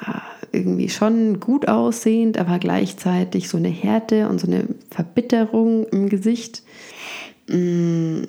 äh, 0.00 0.56
irgendwie 0.56 0.88
schon 0.88 1.40
gut 1.40 1.68
aussehend, 1.68 2.38
aber 2.38 2.58
gleichzeitig 2.58 3.48
so 3.48 3.56
eine 3.56 3.68
Härte 3.68 4.28
und 4.28 4.40
so 4.40 4.46
eine 4.46 4.66
Verbitterung 4.90 5.86
im 5.86 6.08
Gesicht. 6.08 6.62
Mm, 7.48 8.22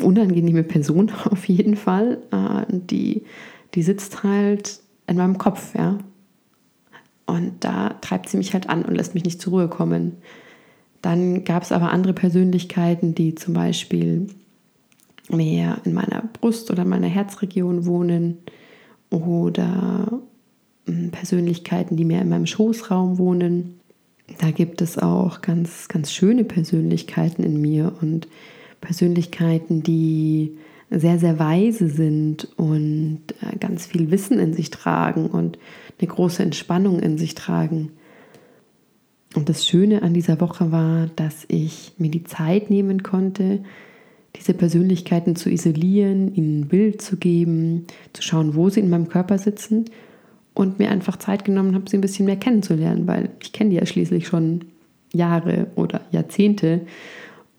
unangenehme 0.00 0.62
Person 0.62 1.12
auf 1.30 1.46
jeden 1.46 1.76
Fall. 1.76 2.22
Äh, 2.30 2.64
die, 2.70 3.24
die 3.74 3.82
sitzt 3.82 4.22
halt 4.22 4.80
in 5.06 5.16
meinem 5.16 5.38
Kopf, 5.38 5.74
ja. 5.74 5.98
Und 7.26 7.64
da 7.64 7.90
treibt 8.00 8.28
sie 8.28 8.36
mich 8.36 8.52
halt 8.52 8.68
an 8.68 8.84
und 8.84 8.94
lässt 8.94 9.14
mich 9.14 9.24
nicht 9.24 9.40
zur 9.40 9.54
Ruhe 9.54 9.68
kommen. 9.68 10.16
Dann 11.02 11.44
gab 11.44 11.62
es 11.62 11.72
aber 11.72 11.90
andere 11.90 12.12
Persönlichkeiten, 12.12 13.14
die 13.14 13.34
zum 13.34 13.54
Beispiel 13.54 14.28
mehr 15.28 15.78
in 15.84 15.94
meiner 15.94 16.22
Brust 16.32 16.70
oder 16.70 16.84
meiner 16.84 17.08
Herzregion 17.08 17.86
wohnen 17.86 18.38
oder 19.10 20.20
hm, 20.86 21.10
Persönlichkeiten, 21.10 21.96
die 21.96 22.04
mehr 22.04 22.22
in 22.22 22.28
meinem 22.28 22.46
Schoßraum 22.46 23.18
wohnen. 23.18 23.80
Da 24.38 24.50
gibt 24.50 24.80
es 24.80 24.98
auch 24.98 25.42
ganz, 25.42 25.88
ganz 25.88 26.12
schöne 26.12 26.44
Persönlichkeiten 26.44 27.42
in 27.42 27.60
mir 27.60 27.94
und 28.00 28.28
Persönlichkeiten, 28.80 29.82
die 29.82 30.58
sehr, 30.98 31.18
sehr 31.18 31.38
weise 31.38 31.88
sind 31.88 32.48
und 32.56 33.20
äh, 33.40 33.56
ganz 33.58 33.86
viel 33.86 34.10
Wissen 34.10 34.38
in 34.38 34.54
sich 34.54 34.70
tragen 34.70 35.26
und 35.26 35.58
eine 35.98 36.08
große 36.08 36.42
Entspannung 36.42 37.00
in 37.00 37.18
sich 37.18 37.34
tragen. 37.34 37.90
Und 39.34 39.48
das 39.48 39.66
Schöne 39.66 40.02
an 40.02 40.14
dieser 40.14 40.40
Woche 40.40 40.70
war, 40.70 41.08
dass 41.16 41.44
ich 41.48 41.92
mir 41.98 42.10
die 42.10 42.24
Zeit 42.24 42.70
nehmen 42.70 43.02
konnte, 43.02 43.64
diese 44.36 44.54
Persönlichkeiten 44.54 45.36
zu 45.36 45.50
isolieren, 45.50 46.34
ihnen 46.34 46.60
ein 46.60 46.68
Bild 46.68 47.02
zu 47.02 47.16
geben, 47.16 47.86
zu 48.12 48.22
schauen, 48.22 48.54
wo 48.54 48.68
sie 48.68 48.80
in 48.80 48.90
meinem 48.90 49.08
Körper 49.08 49.38
sitzen 49.38 49.86
und 50.54 50.78
mir 50.78 50.90
einfach 50.90 51.16
Zeit 51.16 51.44
genommen 51.44 51.74
habe, 51.74 51.88
sie 51.88 51.98
ein 51.98 52.00
bisschen 52.02 52.26
mehr 52.26 52.36
kennenzulernen, 52.36 53.06
weil 53.06 53.30
ich 53.40 53.52
kenne 53.52 53.70
die 53.70 53.76
ja 53.76 53.86
schließlich 53.86 54.26
schon 54.26 54.66
Jahre 55.12 55.68
oder 55.76 56.00
Jahrzehnte 56.10 56.82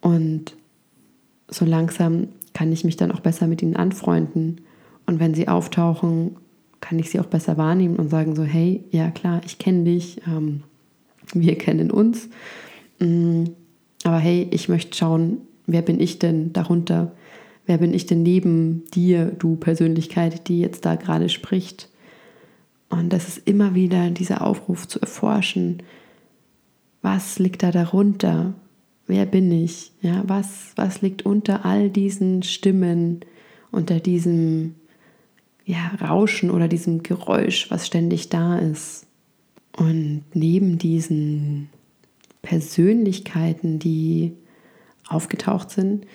und 0.02 0.56
so 1.48 1.66
langsam 1.66 2.28
kann 2.56 2.72
ich 2.72 2.84
mich 2.86 2.96
dann 2.96 3.12
auch 3.12 3.20
besser 3.20 3.46
mit 3.46 3.62
ihnen 3.62 3.76
anfreunden 3.76 4.62
und 5.06 5.20
wenn 5.20 5.36
sie 5.36 5.48
auftauchen, 5.48 6.38
kann 6.80 6.98
ich 6.98 7.10
sie 7.12 7.20
auch 7.20 7.26
besser 7.26 7.58
wahrnehmen 7.58 7.98
und 7.98 8.10
sagen 8.10 8.36
so, 8.36 8.44
hey, 8.44 8.84
ja 8.92 9.12
klar, 9.12 9.42
ich 9.46 9.60
kenne 9.60 9.84
dich, 9.84 10.22
ähm, 10.26 10.64
wir 11.34 11.58
kennen 11.60 11.92
uns, 11.92 12.30
mm, 13.00 13.44
aber 14.04 14.18
hey, 14.18 14.48
ich 14.52 14.70
möchte 14.70 14.98
schauen, 14.98 15.40
wer 15.68 15.82
bin 15.82 16.00
ich 16.00 16.18
denn 16.18 16.54
darunter? 16.54 17.12
Wer 17.66 17.80
bin 17.80 17.94
ich 17.94 18.06
denn 18.06 18.24
neben 18.24 18.86
dir, 18.94 19.26
du 19.26 19.56
Persönlichkeit, 19.56 20.48
die 20.48 20.60
jetzt 20.60 20.86
da 20.86 20.96
gerade 20.96 21.30
spricht? 21.30 21.90
Und 22.90 23.12
das 23.12 23.28
ist 23.28 23.48
immer 23.48 23.74
wieder 23.74 24.12
dieser 24.12 24.46
Aufruf 24.46 24.88
zu 24.88 25.02
erforschen, 25.02 25.82
was 27.02 27.40
liegt 27.40 27.64
da 27.64 27.72
darunter? 27.72 28.54
Wer 29.08 29.26
bin 29.26 29.52
ich? 29.52 29.92
Ja, 30.02 30.24
was, 30.26 30.72
was 30.76 31.02
liegt 31.02 31.26
unter 31.26 31.66
all 31.66 31.90
diesen 31.90 32.44
Stimmen, 32.44 33.22
unter 33.72 34.00
diesem 34.00 34.76
ja, 35.66 35.92
Rauschen 36.02 36.50
oder 36.50 36.68
diesem 36.68 37.04
Geräusch, 37.04 37.70
was 37.70 37.86
ständig 37.86 38.30
da 38.30 38.58
ist? 38.58 39.06
Und 39.78 40.24
neben 40.34 40.78
diesen 40.78 41.70
Persönlichkeiten, 42.42 43.80
die 43.80 44.34
aufgetaucht 45.08 45.70
sind, 45.72 46.06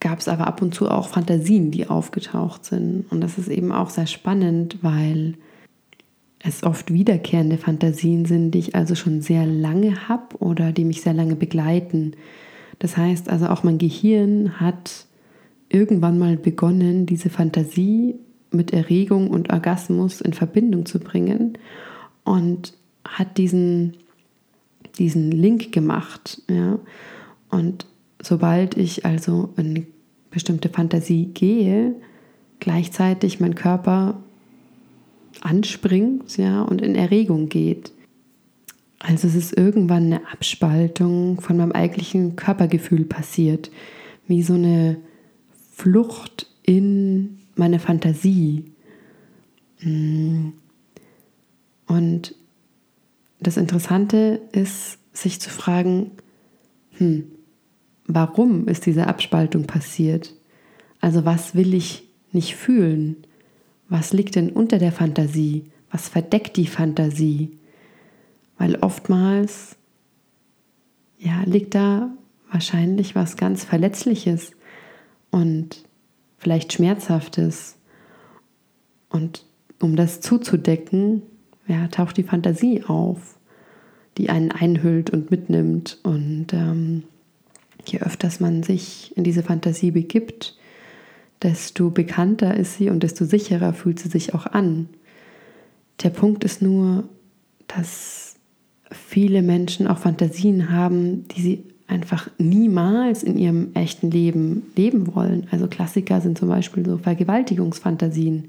gab 0.00 0.18
es 0.18 0.28
aber 0.28 0.46
ab 0.46 0.60
und 0.62 0.74
zu 0.74 0.90
auch 0.90 1.08
Fantasien, 1.08 1.70
die 1.70 1.86
aufgetaucht 1.86 2.64
sind. 2.64 3.04
Und 3.10 3.20
das 3.20 3.38
ist 3.38 3.48
eben 3.48 3.70
auch 3.70 3.90
sehr 3.90 4.06
spannend, 4.06 4.78
weil 4.82 5.34
es 6.42 6.64
oft 6.64 6.92
wiederkehrende 6.92 7.58
Fantasien 7.58 8.24
sind, 8.24 8.52
die 8.52 8.60
ich 8.60 8.74
also 8.74 8.94
schon 8.94 9.20
sehr 9.20 9.46
lange 9.46 10.08
habe 10.08 10.36
oder 10.38 10.72
die 10.72 10.84
mich 10.84 11.02
sehr 11.02 11.12
lange 11.12 11.36
begleiten. 11.36 12.12
Das 12.78 12.96
heißt 12.96 13.28
also 13.28 13.48
auch 13.48 13.62
mein 13.62 13.78
Gehirn 13.78 14.58
hat 14.58 15.06
irgendwann 15.68 16.18
mal 16.18 16.36
begonnen, 16.36 17.06
diese 17.06 17.30
Fantasie 17.30 18.16
mit 18.50 18.72
Erregung 18.72 19.30
und 19.30 19.52
Orgasmus 19.52 20.20
in 20.20 20.32
Verbindung 20.32 20.86
zu 20.86 20.98
bringen 20.98 21.58
und 22.24 22.74
hat 23.04 23.38
diesen, 23.38 23.96
diesen 24.98 25.30
Link 25.30 25.72
gemacht. 25.72 26.42
Ja? 26.48 26.78
Und 27.50 27.86
sobald 28.20 28.76
ich 28.76 29.04
also 29.04 29.50
in 29.56 29.66
eine 29.66 29.86
bestimmte 30.30 30.70
Fantasie 30.70 31.26
gehe, 31.26 31.94
gleichzeitig 32.60 33.40
mein 33.40 33.54
Körper 33.54 34.22
anspringt 35.40 36.36
ja, 36.36 36.62
und 36.62 36.82
in 36.82 36.94
Erregung 36.94 37.48
geht. 37.48 37.92
Also 38.98 39.26
es 39.28 39.34
ist 39.34 39.56
irgendwann 39.56 40.06
eine 40.06 40.30
Abspaltung 40.30 41.40
von 41.40 41.56
meinem 41.56 41.72
eigentlichen 41.72 42.36
Körpergefühl 42.36 43.04
passiert, 43.04 43.70
wie 44.26 44.42
so 44.42 44.54
eine 44.54 44.98
Flucht 45.72 46.46
in 46.62 47.38
meine 47.56 47.78
Fantasie. 47.78 48.64
Mm. 49.80 50.50
Und 51.86 52.34
das 53.40 53.56
Interessante 53.56 54.42
ist, 54.52 54.98
sich 55.12 55.40
zu 55.40 55.50
fragen, 55.50 56.12
hm, 56.98 57.24
warum 58.06 58.68
ist 58.68 58.86
diese 58.86 59.06
Abspaltung 59.06 59.66
passiert? 59.66 60.34
Also 61.00 61.24
was 61.24 61.54
will 61.54 61.74
ich 61.74 62.04
nicht 62.32 62.54
fühlen? 62.54 63.16
Was 63.90 64.12
liegt 64.12 64.36
denn 64.36 64.50
unter 64.50 64.78
der 64.78 64.92
Fantasie? 64.92 65.64
Was 65.90 66.08
verdeckt 66.08 66.56
die 66.56 66.68
Fantasie? 66.68 67.58
Weil 68.56 68.76
oftmals 68.76 69.76
ja, 71.18 71.42
liegt 71.44 71.74
da 71.74 72.10
wahrscheinlich 72.50 73.14
was 73.14 73.36
ganz 73.36 73.64
Verletzliches 73.64 74.52
und 75.30 75.84
vielleicht 76.38 76.72
Schmerzhaftes. 76.72 77.76
Und 79.08 79.44
um 79.80 79.96
das 79.96 80.20
zuzudecken, 80.20 81.22
ja, 81.66 81.88
taucht 81.88 82.16
die 82.16 82.22
Fantasie 82.22 82.84
auf, 82.84 83.38
die 84.18 84.30
einen 84.30 84.52
einhüllt 84.52 85.10
und 85.10 85.32
mitnimmt. 85.32 85.98
Und 86.04 86.52
ähm, 86.52 87.02
je 87.86 88.00
öfters 88.00 88.38
man 88.38 88.62
sich 88.62 89.16
in 89.16 89.24
diese 89.24 89.42
Fantasie 89.42 89.90
begibt, 89.90 90.56
desto 91.42 91.90
bekannter 91.90 92.56
ist 92.56 92.76
sie 92.76 92.90
und 92.90 93.02
desto 93.02 93.24
sicherer 93.24 93.72
fühlt 93.72 93.98
sie 93.98 94.08
sich 94.08 94.34
auch 94.34 94.46
an. 94.46 94.88
Der 96.02 96.10
Punkt 96.10 96.44
ist 96.44 96.62
nur, 96.62 97.04
dass 97.66 98.36
viele 98.90 99.42
Menschen 99.42 99.86
auch 99.86 99.98
Fantasien 99.98 100.70
haben, 100.70 101.28
die 101.28 101.40
sie 101.40 101.64
einfach 101.86 102.30
niemals 102.38 103.22
in 103.22 103.36
ihrem 103.36 103.72
echten 103.74 104.10
Leben 104.10 104.70
leben 104.76 105.14
wollen. 105.14 105.46
Also 105.50 105.66
Klassiker 105.66 106.20
sind 106.20 106.38
zum 106.38 106.48
Beispiel 106.48 106.86
so 106.86 106.98
Vergewaltigungsfantasien. 106.98 108.48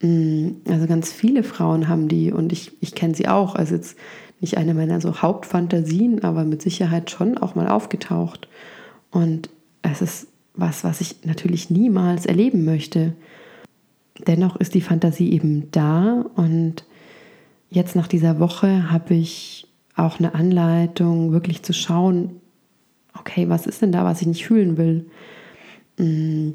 Mm, 0.00 0.48
also 0.68 0.86
ganz 0.86 1.12
viele 1.12 1.42
Frauen 1.42 1.88
haben 1.88 2.08
die 2.08 2.32
und 2.32 2.52
ich, 2.52 2.72
ich 2.80 2.94
kenne 2.94 3.14
sie 3.14 3.28
auch. 3.28 3.54
Also 3.54 3.74
jetzt 3.74 3.96
nicht 4.40 4.56
eine 4.56 4.74
meiner 4.74 5.00
so 5.00 5.22
Hauptfantasien, 5.22 6.24
aber 6.24 6.44
mit 6.44 6.62
Sicherheit 6.62 7.10
schon 7.10 7.38
auch 7.38 7.54
mal 7.54 7.68
aufgetaucht. 7.68 8.48
Und 9.10 9.50
es 9.82 10.02
ist 10.02 10.28
was, 10.56 10.84
was 10.84 11.00
ich 11.00 11.24
natürlich 11.24 11.70
niemals 11.70 12.26
erleben 12.26 12.64
möchte. 12.64 13.14
Dennoch 14.26 14.56
ist 14.56 14.74
die 14.74 14.80
Fantasie 14.80 15.32
eben 15.32 15.70
da 15.70 16.24
und 16.34 16.84
jetzt 17.68 17.96
nach 17.96 18.08
dieser 18.08 18.38
Woche 18.40 18.90
habe 18.90 19.14
ich 19.14 19.68
auch 19.94 20.18
eine 20.18 20.34
Anleitung, 20.34 21.32
wirklich 21.32 21.62
zu 21.62 21.72
schauen, 21.72 22.40
okay, 23.18 23.48
was 23.48 23.66
ist 23.66 23.82
denn 23.82 23.92
da, 23.92 24.04
was 24.04 24.20
ich 24.20 24.26
nicht 24.26 24.46
fühlen 24.46 24.76
will? 24.76 25.06
Mm, 25.98 26.52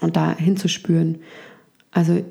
und 0.00 0.16
da 0.16 0.36
hinzuspüren. 0.36 1.18
Also 1.90 2.22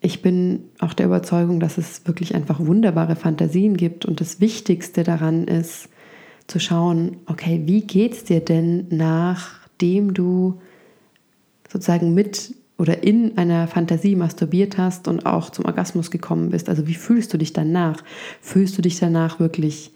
ich 0.00 0.22
bin 0.22 0.64
auch 0.78 0.94
der 0.94 1.06
Überzeugung, 1.06 1.60
dass 1.60 1.78
es 1.78 2.06
wirklich 2.06 2.34
einfach 2.34 2.58
wunderbare 2.58 3.16
Fantasien 3.16 3.76
gibt 3.76 4.06
und 4.06 4.20
das 4.20 4.40
Wichtigste 4.40 5.02
daran 5.02 5.44
ist, 5.44 5.88
zu 6.46 6.58
schauen, 6.58 7.18
okay, 7.26 7.62
wie 7.66 7.82
geht 7.82 8.12
es 8.12 8.24
dir 8.24 8.40
denn, 8.40 8.86
nachdem 9.80 10.12
du 10.12 10.60
sozusagen 11.72 12.12
mit 12.12 12.54
oder 12.76 13.02
in 13.02 13.38
einer 13.38 13.66
Fantasie 13.66 14.14
masturbiert 14.14 14.76
hast 14.76 15.08
und 15.08 15.24
auch 15.24 15.48
zum 15.48 15.64
Orgasmus 15.64 16.10
gekommen 16.10 16.50
bist? 16.50 16.68
Also 16.68 16.86
wie 16.86 16.94
fühlst 16.94 17.32
du 17.32 17.38
dich 17.38 17.54
danach? 17.54 18.02
Fühlst 18.42 18.76
du 18.76 18.82
dich 18.82 18.98
danach 18.98 19.40
wirklich 19.40 19.92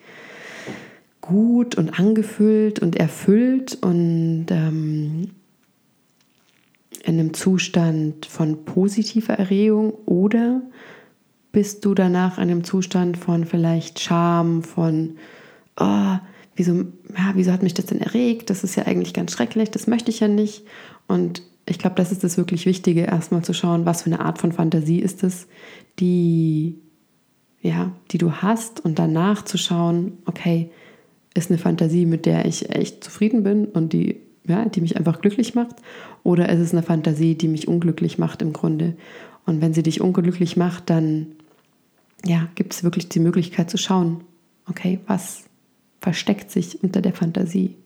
gut 1.20 1.74
und 1.74 1.98
angefüllt 1.98 2.78
und 2.78 2.96
erfüllt 2.96 3.76
und 3.82 4.46
ähm, 4.50 5.30
in 7.04 7.20
einem 7.20 7.34
Zustand 7.34 8.24
von 8.24 8.64
positiver 8.64 9.34
Erregung 9.34 9.92
oder 10.06 10.62
bist 11.52 11.84
du 11.84 11.92
danach 11.92 12.38
in 12.38 12.44
einem 12.44 12.64
Zustand 12.64 13.18
von 13.18 13.44
vielleicht 13.44 14.00
Scham, 14.00 14.62
von, 14.62 15.16
oh, 15.78 16.16
wieso, 16.56 16.72
ja, 17.16 17.32
wieso 17.34 17.52
hat 17.52 17.62
mich 17.62 17.74
das 17.74 17.86
denn 17.86 18.00
erregt? 18.00 18.50
Das 18.50 18.64
ist 18.64 18.76
ja 18.76 18.86
eigentlich 18.86 19.12
ganz 19.12 19.32
schrecklich, 19.32 19.70
das 19.70 19.86
möchte 19.86 20.10
ich 20.10 20.20
ja 20.20 20.28
nicht. 20.28 20.64
Und 21.06 21.42
ich 21.66 21.78
glaube, 21.78 21.96
das 21.96 22.12
ist 22.12 22.24
das 22.24 22.36
wirklich 22.36 22.66
Wichtige, 22.66 23.02
erstmal 23.02 23.42
zu 23.42 23.54
schauen, 23.54 23.86
was 23.86 24.02
für 24.02 24.10
eine 24.10 24.20
Art 24.20 24.38
von 24.38 24.52
Fantasie 24.52 24.98
ist 24.98 25.22
es, 25.22 25.46
die, 25.98 26.78
ja, 27.60 27.92
die 28.10 28.18
du 28.18 28.32
hast 28.32 28.84
und 28.84 28.98
danach 28.98 29.44
zu 29.44 29.58
schauen, 29.58 30.18
okay, 30.26 30.70
ist 31.34 31.50
eine 31.50 31.58
Fantasie, 31.58 32.06
mit 32.06 32.26
der 32.26 32.44
ich 32.44 32.70
echt 32.70 33.02
zufrieden 33.02 33.42
bin 33.42 33.66
und 33.66 33.92
die 33.92 34.20
ja, 34.46 34.66
die 34.66 34.80
mich 34.80 34.96
einfach 34.96 35.20
glücklich 35.20 35.54
macht, 35.54 35.76
oder 36.22 36.48
ist 36.48 36.60
es 36.60 36.72
eine 36.72 36.82
Fantasie, 36.82 37.34
die 37.34 37.48
mich 37.48 37.68
unglücklich 37.68 38.18
macht 38.18 38.42
im 38.42 38.52
Grunde. 38.52 38.96
Und 39.46 39.60
wenn 39.60 39.74
sie 39.74 39.82
dich 39.82 40.00
unglücklich 40.00 40.56
macht, 40.56 40.90
dann 40.90 41.26
ja, 42.24 42.48
gibt 42.54 42.74
es 42.74 42.84
wirklich 42.84 43.08
die 43.08 43.20
Möglichkeit 43.20 43.70
zu 43.70 43.78
schauen, 43.78 44.22
okay, 44.68 45.00
was 45.06 45.44
versteckt 46.04 46.50
sich 46.50 46.82
unter 46.82 47.00
der 47.00 47.14
Fantasie. 47.14 47.76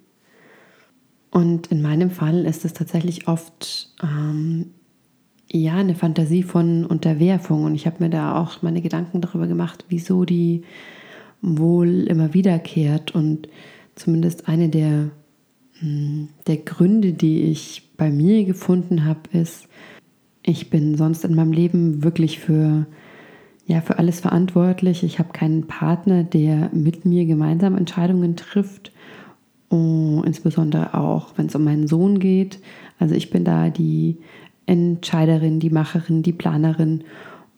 Und 1.30 1.68
in 1.68 1.80
meinem 1.82 2.10
Fall 2.10 2.46
ist 2.46 2.64
es 2.64 2.72
tatsächlich 2.72 3.28
oft 3.28 3.94
ähm, 4.02 4.70
ja 5.48 5.76
eine 5.76 5.94
Fantasie 5.94 6.42
von 6.42 6.84
Unterwerfung. 6.84 7.62
Und 7.62 7.76
ich 7.76 7.86
habe 7.86 8.02
mir 8.02 8.10
da 8.10 8.36
auch 8.36 8.60
meine 8.60 8.82
Gedanken 8.82 9.20
darüber 9.20 9.46
gemacht, 9.46 9.84
wieso 9.88 10.24
die 10.24 10.62
wohl 11.40 12.08
immer 12.08 12.34
wiederkehrt. 12.34 13.14
Und 13.14 13.48
zumindest 13.94 14.48
eine 14.48 14.68
der, 14.68 15.12
hm, 15.78 16.28
der 16.48 16.56
Gründe, 16.56 17.12
die 17.12 17.42
ich 17.42 17.92
bei 17.96 18.10
mir 18.10 18.44
gefunden 18.44 19.04
habe, 19.04 19.20
ist, 19.32 19.68
ich 20.42 20.70
bin 20.70 20.96
sonst 20.96 21.24
in 21.24 21.36
meinem 21.36 21.52
Leben 21.52 22.02
wirklich 22.02 22.40
für, 22.40 22.86
ja, 23.68 23.82
für 23.82 23.98
alles 23.98 24.20
verantwortlich. 24.20 25.04
Ich 25.04 25.18
habe 25.18 25.34
keinen 25.34 25.66
Partner, 25.66 26.24
der 26.24 26.70
mit 26.72 27.04
mir 27.04 27.26
gemeinsam 27.26 27.76
Entscheidungen 27.76 28.34
trifft. 28.34 28.92
Und 29.68 30.24
insbesondere 30.24 30.94
auch, 30.94 31.34
wenn 31.36 31.46
es 31.46 31.54
um 31.54 31.64
meinen 31.64 31.86
Sohn 31.86 32.18
geht. 32.18 32.60
Also 32.98 33.14
ich 33.14 33.28
bin 33.28 33.44
da 33.44 33.68
die 33.68 34.16
Entscheiderin, 34.64 35.60
die 35.60 35.68
Macherin, 35.68 36.22
die 36.22 36.32
Planerin. 36.32 37.04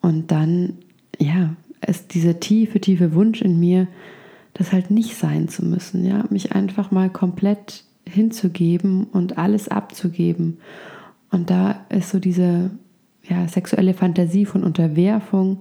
Und 0.00 0.32
dann, 0.32 0.78
ja, 1.20 1.54
ist 1.86 2.12
dieser 2.12 2.40
tiefe, 2.40 2.80
tiefe 2.80 3.14
Wunsch 3.14 3.40
in 3.40 3.60
mir, 3.60 3.86
das 4.54 4.72
halt 4.72 4.90
nicht 4.90 5.14
sein 5.14 5.46
zu 5.46 5.64
müssen, 5.64 6.04
ja, 6.04 6.24
mich 6.28 6.50
einfach 6.50 6.90
mal 6.90 7.08
komplett 7.08 7.84
hinzugeben 8.04 9.04
und 9.04 9.38
alles 9.38 9.68
abzugeben. 9.68 10.58
Und 11.30 11.50
da 11.50 11.86
ist 11.88 12.10
so 12.10 12.18
diese 12.18 12.72
ja, 13.28 13.46
sexuelle 13.46 13.94
Fantasie 13.94 14.44
von 14.44 14.64
Unterwerfung 14.64 15.58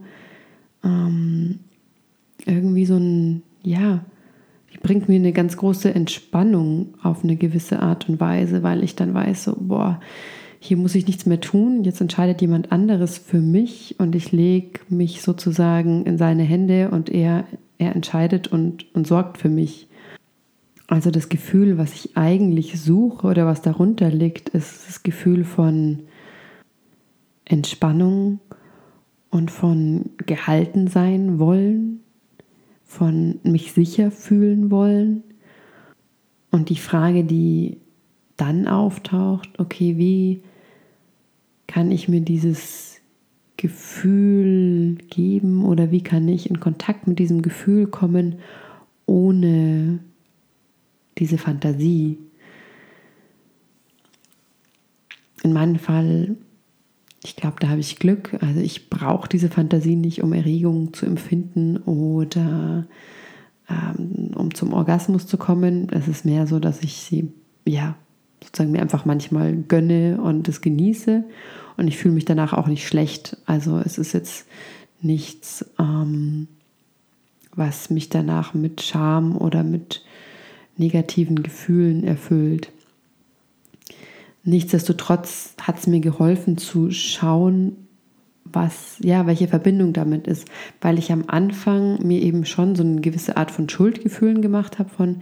ähm, 0.83 1.59
irgendwie 2.45 2.85
so 2.85 2.95
ein, 2.95 3.43
ja, 3.63 4.03
die 4.73 4.77
bringt 4.77 5.09
mir 5.09 5.15
eine 5.15 5.33
ganz 5.33 5.57
große 5.57 5.93
Entspannung 5.93 6.93
auf 7.01 7.23
eine 7.23 7.35
gewisse 7.35 7.81
Art 7.81 8.07
und 8.07 8.19
Weise, 8.19 8.63
weil 8.63 8.83
ich 8.83 8.95
dann 8.95 9.13
weiß, 9.13 9.45
so, 9.45 9.57
boah, 9.59 9.99
hier 10.59 10.77
muss 10.77 10.95
ich 10.95 11.07
nichts 11.07 11.25
mehr 11.25 11.39
tun, 11.39 11.83
jetzt 11.83 12.01
entscheidet 12.01 12.41
jemand 12.41 12.71
anderes 12.71 13.17
für 13.17 13.39
mich 13.39 13.95
und 13.97 14.13
ich 14.13 14.31
lege 14.31 14.81
mich 14.89 15.21
sozusagen 15.21 16.05
in 16.05 16.17
seine 16.17 16.43
Hände 16.43 16.89
und 16.91 17.09
er, 17.09 17.45
er 17.77 17.95
entscheidet 17.95 18.49
und, 18.49 18.93
und 18.93 19.07
sorgt 19.07 19.37
für 19.37 19.49
mich. 19.49 19.87
Also 20.87 21.11
das 21.11 21.29
Gefühl, 21.29 21.77
was 21.77 21.93
ich 21.93 22.17
eigentlich 22.17 22.81
suche 22.81 23.27
oder 23.27 23.45
was 23.45 23.61
darunter 23.61 24.09
liegt, 24.09 24.49
ist 24.49 24.87
das 24.87 25.03
Gefühl 25.03 25.45
von 25.45 25.99
Entspannung 27.45 28.39
und 29.29 29.51
von 29.51 30.09
gehalten 30.25 30.87
sein 30.87 31.39
wollen, 31.39 32.01
von 32.83 33.39
mich 33.43 33.73
sicher 33.73 34.11
fühlen 34.11 34.71
wollen. 34.71 35.23
Und 36.51 36.69
die 36.69 36.77
Frage, 36.77 37.23
die 37.23 37.77
dann 38.37 38.67
auftaucht, 38.67 39.59
okay, 39.59 39.97
wie 39.97 40.41
kann 41.67 41.91
ich 41.91 42.07
mir 42.07 42.21
dieses 42.21 43.01
Gefühl 43.57 44.95
geben 45.09 45.65
oder 45.65 45.91
wie 45.91 46.01
kann 46.01 46.27
ich 46.27 46.49
in 46.49 46.59
Kontakt 46.59 47.07
mit 47.07 47.19
diesem 47.19 47.41
Gefühl 47.41 47.87
kommen, 47.87 48.39
ohne 49.05 49.99
diese 51.17 51.37
Fantasie. 51.37 52.17
In 55.43 55.53
meinem 55.53 55.75
Fall, 55.75 56.37
ich 57.23 57.35
glaube, 57.35 57.57
da 57.59 57.69
habe 57.69 57.79
ich 57.79 57.99
Glück. 57.99 58.37
Also 58.41 58.61
ich 58.61 58.89
brauche 58.89 59.27
diese 59.27 59.49
Fantasie 59.49 59.95
nicht, 59.95 60.23
um 60.23 60.33
Erregung 60.33 60.93
zu 60.93 61.05
empfinden 61.05 61.77
oder 61.77 62.87
ähm, 63.69 64.31
um 64.35 64.53
zum 64.53 64.73
Orgasmus 64.73 65.27
zu 65.27 65.37
kommen. 65.37 65.89
Es 65.91 66.07
ist 66.07 66.25
mehr 66.25 66.47
so, 66.47 66.59
dass 66.59 66.81
ich 66.81 66.95
sie, 66.95 67.31
ja, 67.65 67.95
sozusagen 68.43 68.71
mir 68.71 68.81
einfach 68.81 69.05
manchmal 69.05 69.55
gönne 69.55 70.19
und 70.21 70.47
es 70.47 70.61
genieße. 70.61 71.23
Und 71.77 71.87
ich 71.87 71.97
fühle 71.97 72.13
mich 72.13 72.25
danach 72.25 72.53
auch 72.53 72.67
nicht 72.67 72.87
schlecht. 72.87 73.37
Also 73.45 73.79
es 73.79 73.97
ist 73.97 74.13
jetzt 74.13 74.47
nichts, 75.01 75.65
ähm, 75.77 76.47
was 77.53 77.89
mich 77.89 78.09
danach 78.09 78.53
mit 78.53 78.81
Scham 78.81 79.35
oder 79.35 79.63
mit 79.63 80.03
negativen 80.77 81.43
Gefühlen 81.43 82.05
erfüllt. 82.05 82.71
Nichtsdestotrotz 84.43 85.55
hat 85.61 85.79
es 85.79 85.87
mir 85.87 85.99
geholfen 85.99 86.57
zu 86.57 86.91
schauen, 86.91 87.75
was, 88.45 88.97
ja, 89.01 89.27
welche 89.27 89.47
Verbindung 89.47 89.93
damit 89.93 90.27
ist, 90.27 90.47
weil 90.81 90.97
ich 90.97 91.11
am 91.11 91.25
Anfang 91.27 92.05
mir 92.05 92.21
eben 92.21 92.45
schon 92.45 92.75
so 92.75 92.83
eine 92.83 93.01
gewisse 93.01 93.37
Art 93.37 93.51
von 93.51 93.69
Schuldgefühlen 93.69 94.41
gemacht 94.41 94.79
habe 94.79 94.89
von, 94.89 95.17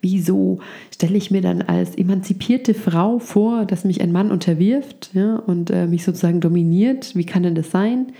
wieso 0.00 0.60
stelle 0.92 1.16
ich 1.16 1.30
mir 1.30 1.40
dann 1.40 1.62
als 1.62 1.96
emanzipierte 1.96 2.74
Frau 2.74 3.18
vor, 3.18 3.64
dass 3.64 3.84
mich 3.84 4.00
ein 4.00 4.12
Mann 4.12 4.30
unterwirft 4.30 5.10
ja, 5.14 5.36
und 5.36 5.70
äh, 5.70 5.86
mich 5.86 6.04
sozusagen 6.04 6.40
dominiert, 6.40 7.14
wie 7.16 7.26
kann 7.26 7.42
denn 7.42 7.54
das 7.54 7.70
sein? 7.70 8.12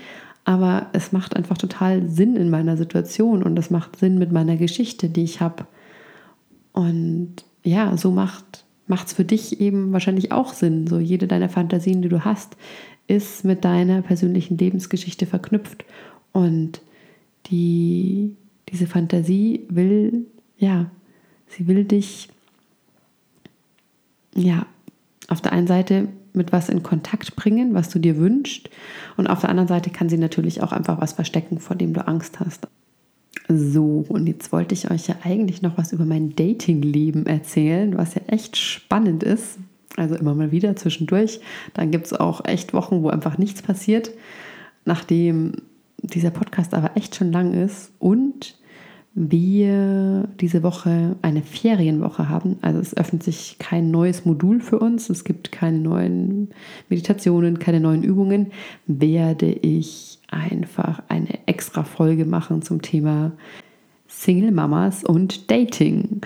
Aber 0.45 0.87
es 0.93 1.11
macht 1.11 1.35
einfach 1.35 1.57
total 1.57 2.09
Sinn 2.09 2.35
in 2.35 2.49
meiner 2.49 2.75
Situation 2.75 3.43
und 3.43 3.57
es 3.59 3.69
macht 3.69 3.97
Sinn 3.97 4.17
mit 4.17 4.31
meiner 4.31 4.55
Geschichte, 4.55 5.09
die 5.09 5.23
ich 5.23 5.41
habe. 5.41 5.67
Und 6.73 7.35
ja, 7.63 7.95
so 7.97 8.11
macht 8.89 9.07
es 9.07 9.13
für 9.13 9.23
dich 9.23 9.61
eben 9.61 9.93
wahrscheinlich 9.93 10.31
auch 10.31 10.53
Sinn. 10.53 10.87
So 10.87 10.99
jede 10.99 11.27
deiner 11.27 11.47
Fantasien, 11.47 12.01
die 12.01 12.09
du 12.09 12.25
hast, 12.25 12.57
ist 13.07 13.45
mit 13.45 13.63
deiner 13.63 14.01
persönlichen 14.01 14.57
Lebensgeschichte 14.57 15.27
verknüpft. 15.27 15.85
Und 16.31 16.81
die, 17.47 18.35
diese 18.69 18.87
Fantasie 18.87 19.65
will, 19.69 20.25
ja, 20.57 20.89
sie 21.47 21.67
will 21.67 21.85
dich, 21.85 22.29
ja, 24.35 24.65
auf 25.27 25.41
der 25.41 25.51
einen 25.51 25.67
Seite 25.67 26.07
mit 26.33 26.51
was 26.51 26.69
in 26.69 26.81
Kontakt 26.81 27.35
bringen, 27.35 27.75
was 27.75 27.89
du 27.89 27.99
dir 27.99 28.17
wünschst. 28.17 28.69
Und 29.17 29.27
auf 29.27 29.41
der 29.41 29.49
anderen 29.49 29.67
Seite 29.67 29.91
kann 29.91 30.09
sie 30.09 30.17
natürlich 30.17 30.63
auch 30.63 30.71
einfach 30.71 30.99
was 30.99 31.13
verstecken, 31.13 31.59
vor 31.59 31.75
dem 31.75 31.93
du 31.93 32.07
Angst 32.07 32.39
hast. 32.39 32.67
So, 33.51 34.05
und 34.07 34.27
jetzt 34.27 34.51
wollte 34.51 34.75
ich 34.75 34.91
euch 34.91 35.07
ja 35.07 35.15
eigentlich 35.23 35.63
noch 35.63 35.75
was 35.75 35.91
über 35.91 36.05
mein 36.05 36.35
Datingleben 36.35 37.25
erzählen, 37.25 37.97
was 37.97 38.13
ja 38.13 38.21
echt 38.27 38.57
spannend 38.57 39.23
ist. 39.23 39.57
Also 39.97 40.15
immer 40.15 40.35
mal 40.35 40.51
wieder 40.51 40.75
zwischendurch. 40.75 41.39
Dann 41.73 41.89
gibt 41.89 42.05
es 42.05 42.13
auch 42.13 42.45
echt 42.45 42.75
Wochen, 42.75 43.01
wo 43.01 43.09
einfach 43.09 43.39
nichts 43.39 43.63
passiert. 43.63 44.11
Nachdem 44.85 45.53
dieser 45.97 46.29
Podcast 46.29 46.75
aber 46.75 46.95
echt 46.95 47.15
schon 47.15 47.31
lang 47.31 47.53
ist 47.53 47.91
und 47.97 48.55
wir 49.15 50.29
diese 50.39 50.63
Woche 50.63 51.15
eine 51.21 51.41
Ferienwoche 51.41 52.29
haben. 52.29 52.57
Also 52.61 52.79
es 52.79 52.95
öffnet 52.95 53.23
sich 53.23 53.57
kein 53.59 53.91
neues 53.91 54.25
Modul 54.25 54.61
für 54.61 54.79
uns. 54.79 55.09
Es 55.09 55.23
gibt 55.23 55.51
keine 55.51 55.79
neuen 55.79 56.49
Meditationen, 56.89 57.59
keine 57.59 57.79
neuen 57.79 58.03
Übungen. 58.03 58.51
Werde 58.85 59.51
ich 59.51 60.19
einfach 60.29 61.01
eine 61.07 61.47
extra 61.47 61.83
Folge 61.83 62.25
machen 62.25 62.61
zum 62.61 62.81
Thema 62.81 63.31
Single 64.07 64.51
Mamas 64.51 65.03
und 65.03 65.49
Dating. 65.49 66.21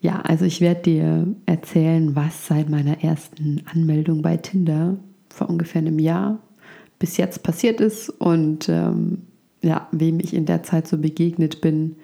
Ja, 0.00 0.20
also 0.20 0.44
ich 0.44 0.60
werde 0.60 0.82
dir 0.82 1.26
erzählen, 1.46 2.14
was 2.16 2.46
seit 2.46 2.68
meiner 2.68 3.02
ersten 3.02 3.62
Anmeldung 3.72 4.22
bei 4.22 4.36
Tinder 4.36 4.96
vor 5.28 5.48
ungefähr 5.48 5.80
einem 5.80 5.98
Jahr 5.98 6.38
bis 6.98 7.16
jetzt 7.16 7.42
passiert 7.42 7.80
ist 7.80 8.10
und 8.10 8.68
ähm, 8.68 9.22
ja, 9.62 9.88
wem 9.92 10.20
ich 10.20 10.34
in 10.34 10.46
der 10.46 10.62
Zeit 10.62 10.86
so 10.88 10.98
begegnet 10.98 11.60
bin 11.60 11.96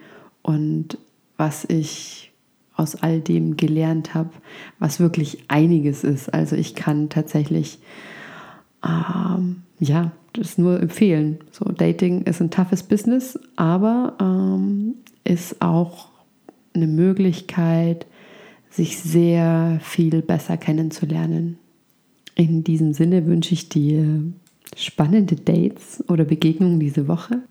und 0.42 0.99
was 1.37 1.64
ich 1.64 2.33
aus 2.75 2.94
all 2.94 3.21
dem 3.21 3.57
gelernt 3.57 4.14
habe, 4.14 4.31
was 4.79 5.01
wirklich 5.01 5.44
einiges 5.49 6.05
ist. 6.05 6.33
Also 6.33 6.55
ich 6.55 6.77
kann 6.77 7.09
tatsächlich 7.09 7.81
ähm, 8.85 9.62
ja 9.81 10.12
das 10.33 10.59
nur 10.59 10.81
empfehlen. 10.81 11.38
So, 11.51 11.64
Dating 11.64 12.23
ist 12.23 12.40
ein 12.40 12.51
toughes 12.51 12.85
Business, 12.85 13.38
aber 13.57 14.16
ähm, 14.21 14.94
ist 15.25 15.61
auch 15.61 16.09
eine 16.75 16.87
Möglichkeit, 16.87 18.07
sich 18.71 18.99
sehr 18.99 19.81
viel 19.83 20.23
besser 20.23 20.57
kennenzulernen. 20.57 21.59
In 22.37 22.62
diesem 22.62 22.92
Sinne 22.92 23.27
wünsche 23.27 23.55
ich 23.55 23.68
dir 23.68 24.23
spannende 24.77 25.37
Dates 25.37 26.05
oder 26.09 26.25
Begegnungen 26.25 26.81
diese 26.81 27.09
Woche 27.09 27.43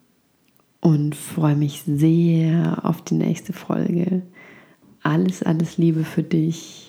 und 0.82 1.16
freue 1.16 1.56
mich 1.56 1.84
sehr 1.84 2.80
auf 2.84 3.02
die 3.02 3.16
nächste 3.16 3.54
Folge. 3.54 4.22
Alles, 5.04 5.44
alles 5.44 5.78
Liebe 5.78 6.04
für 6.04 6.24
dich. 6.24 6.87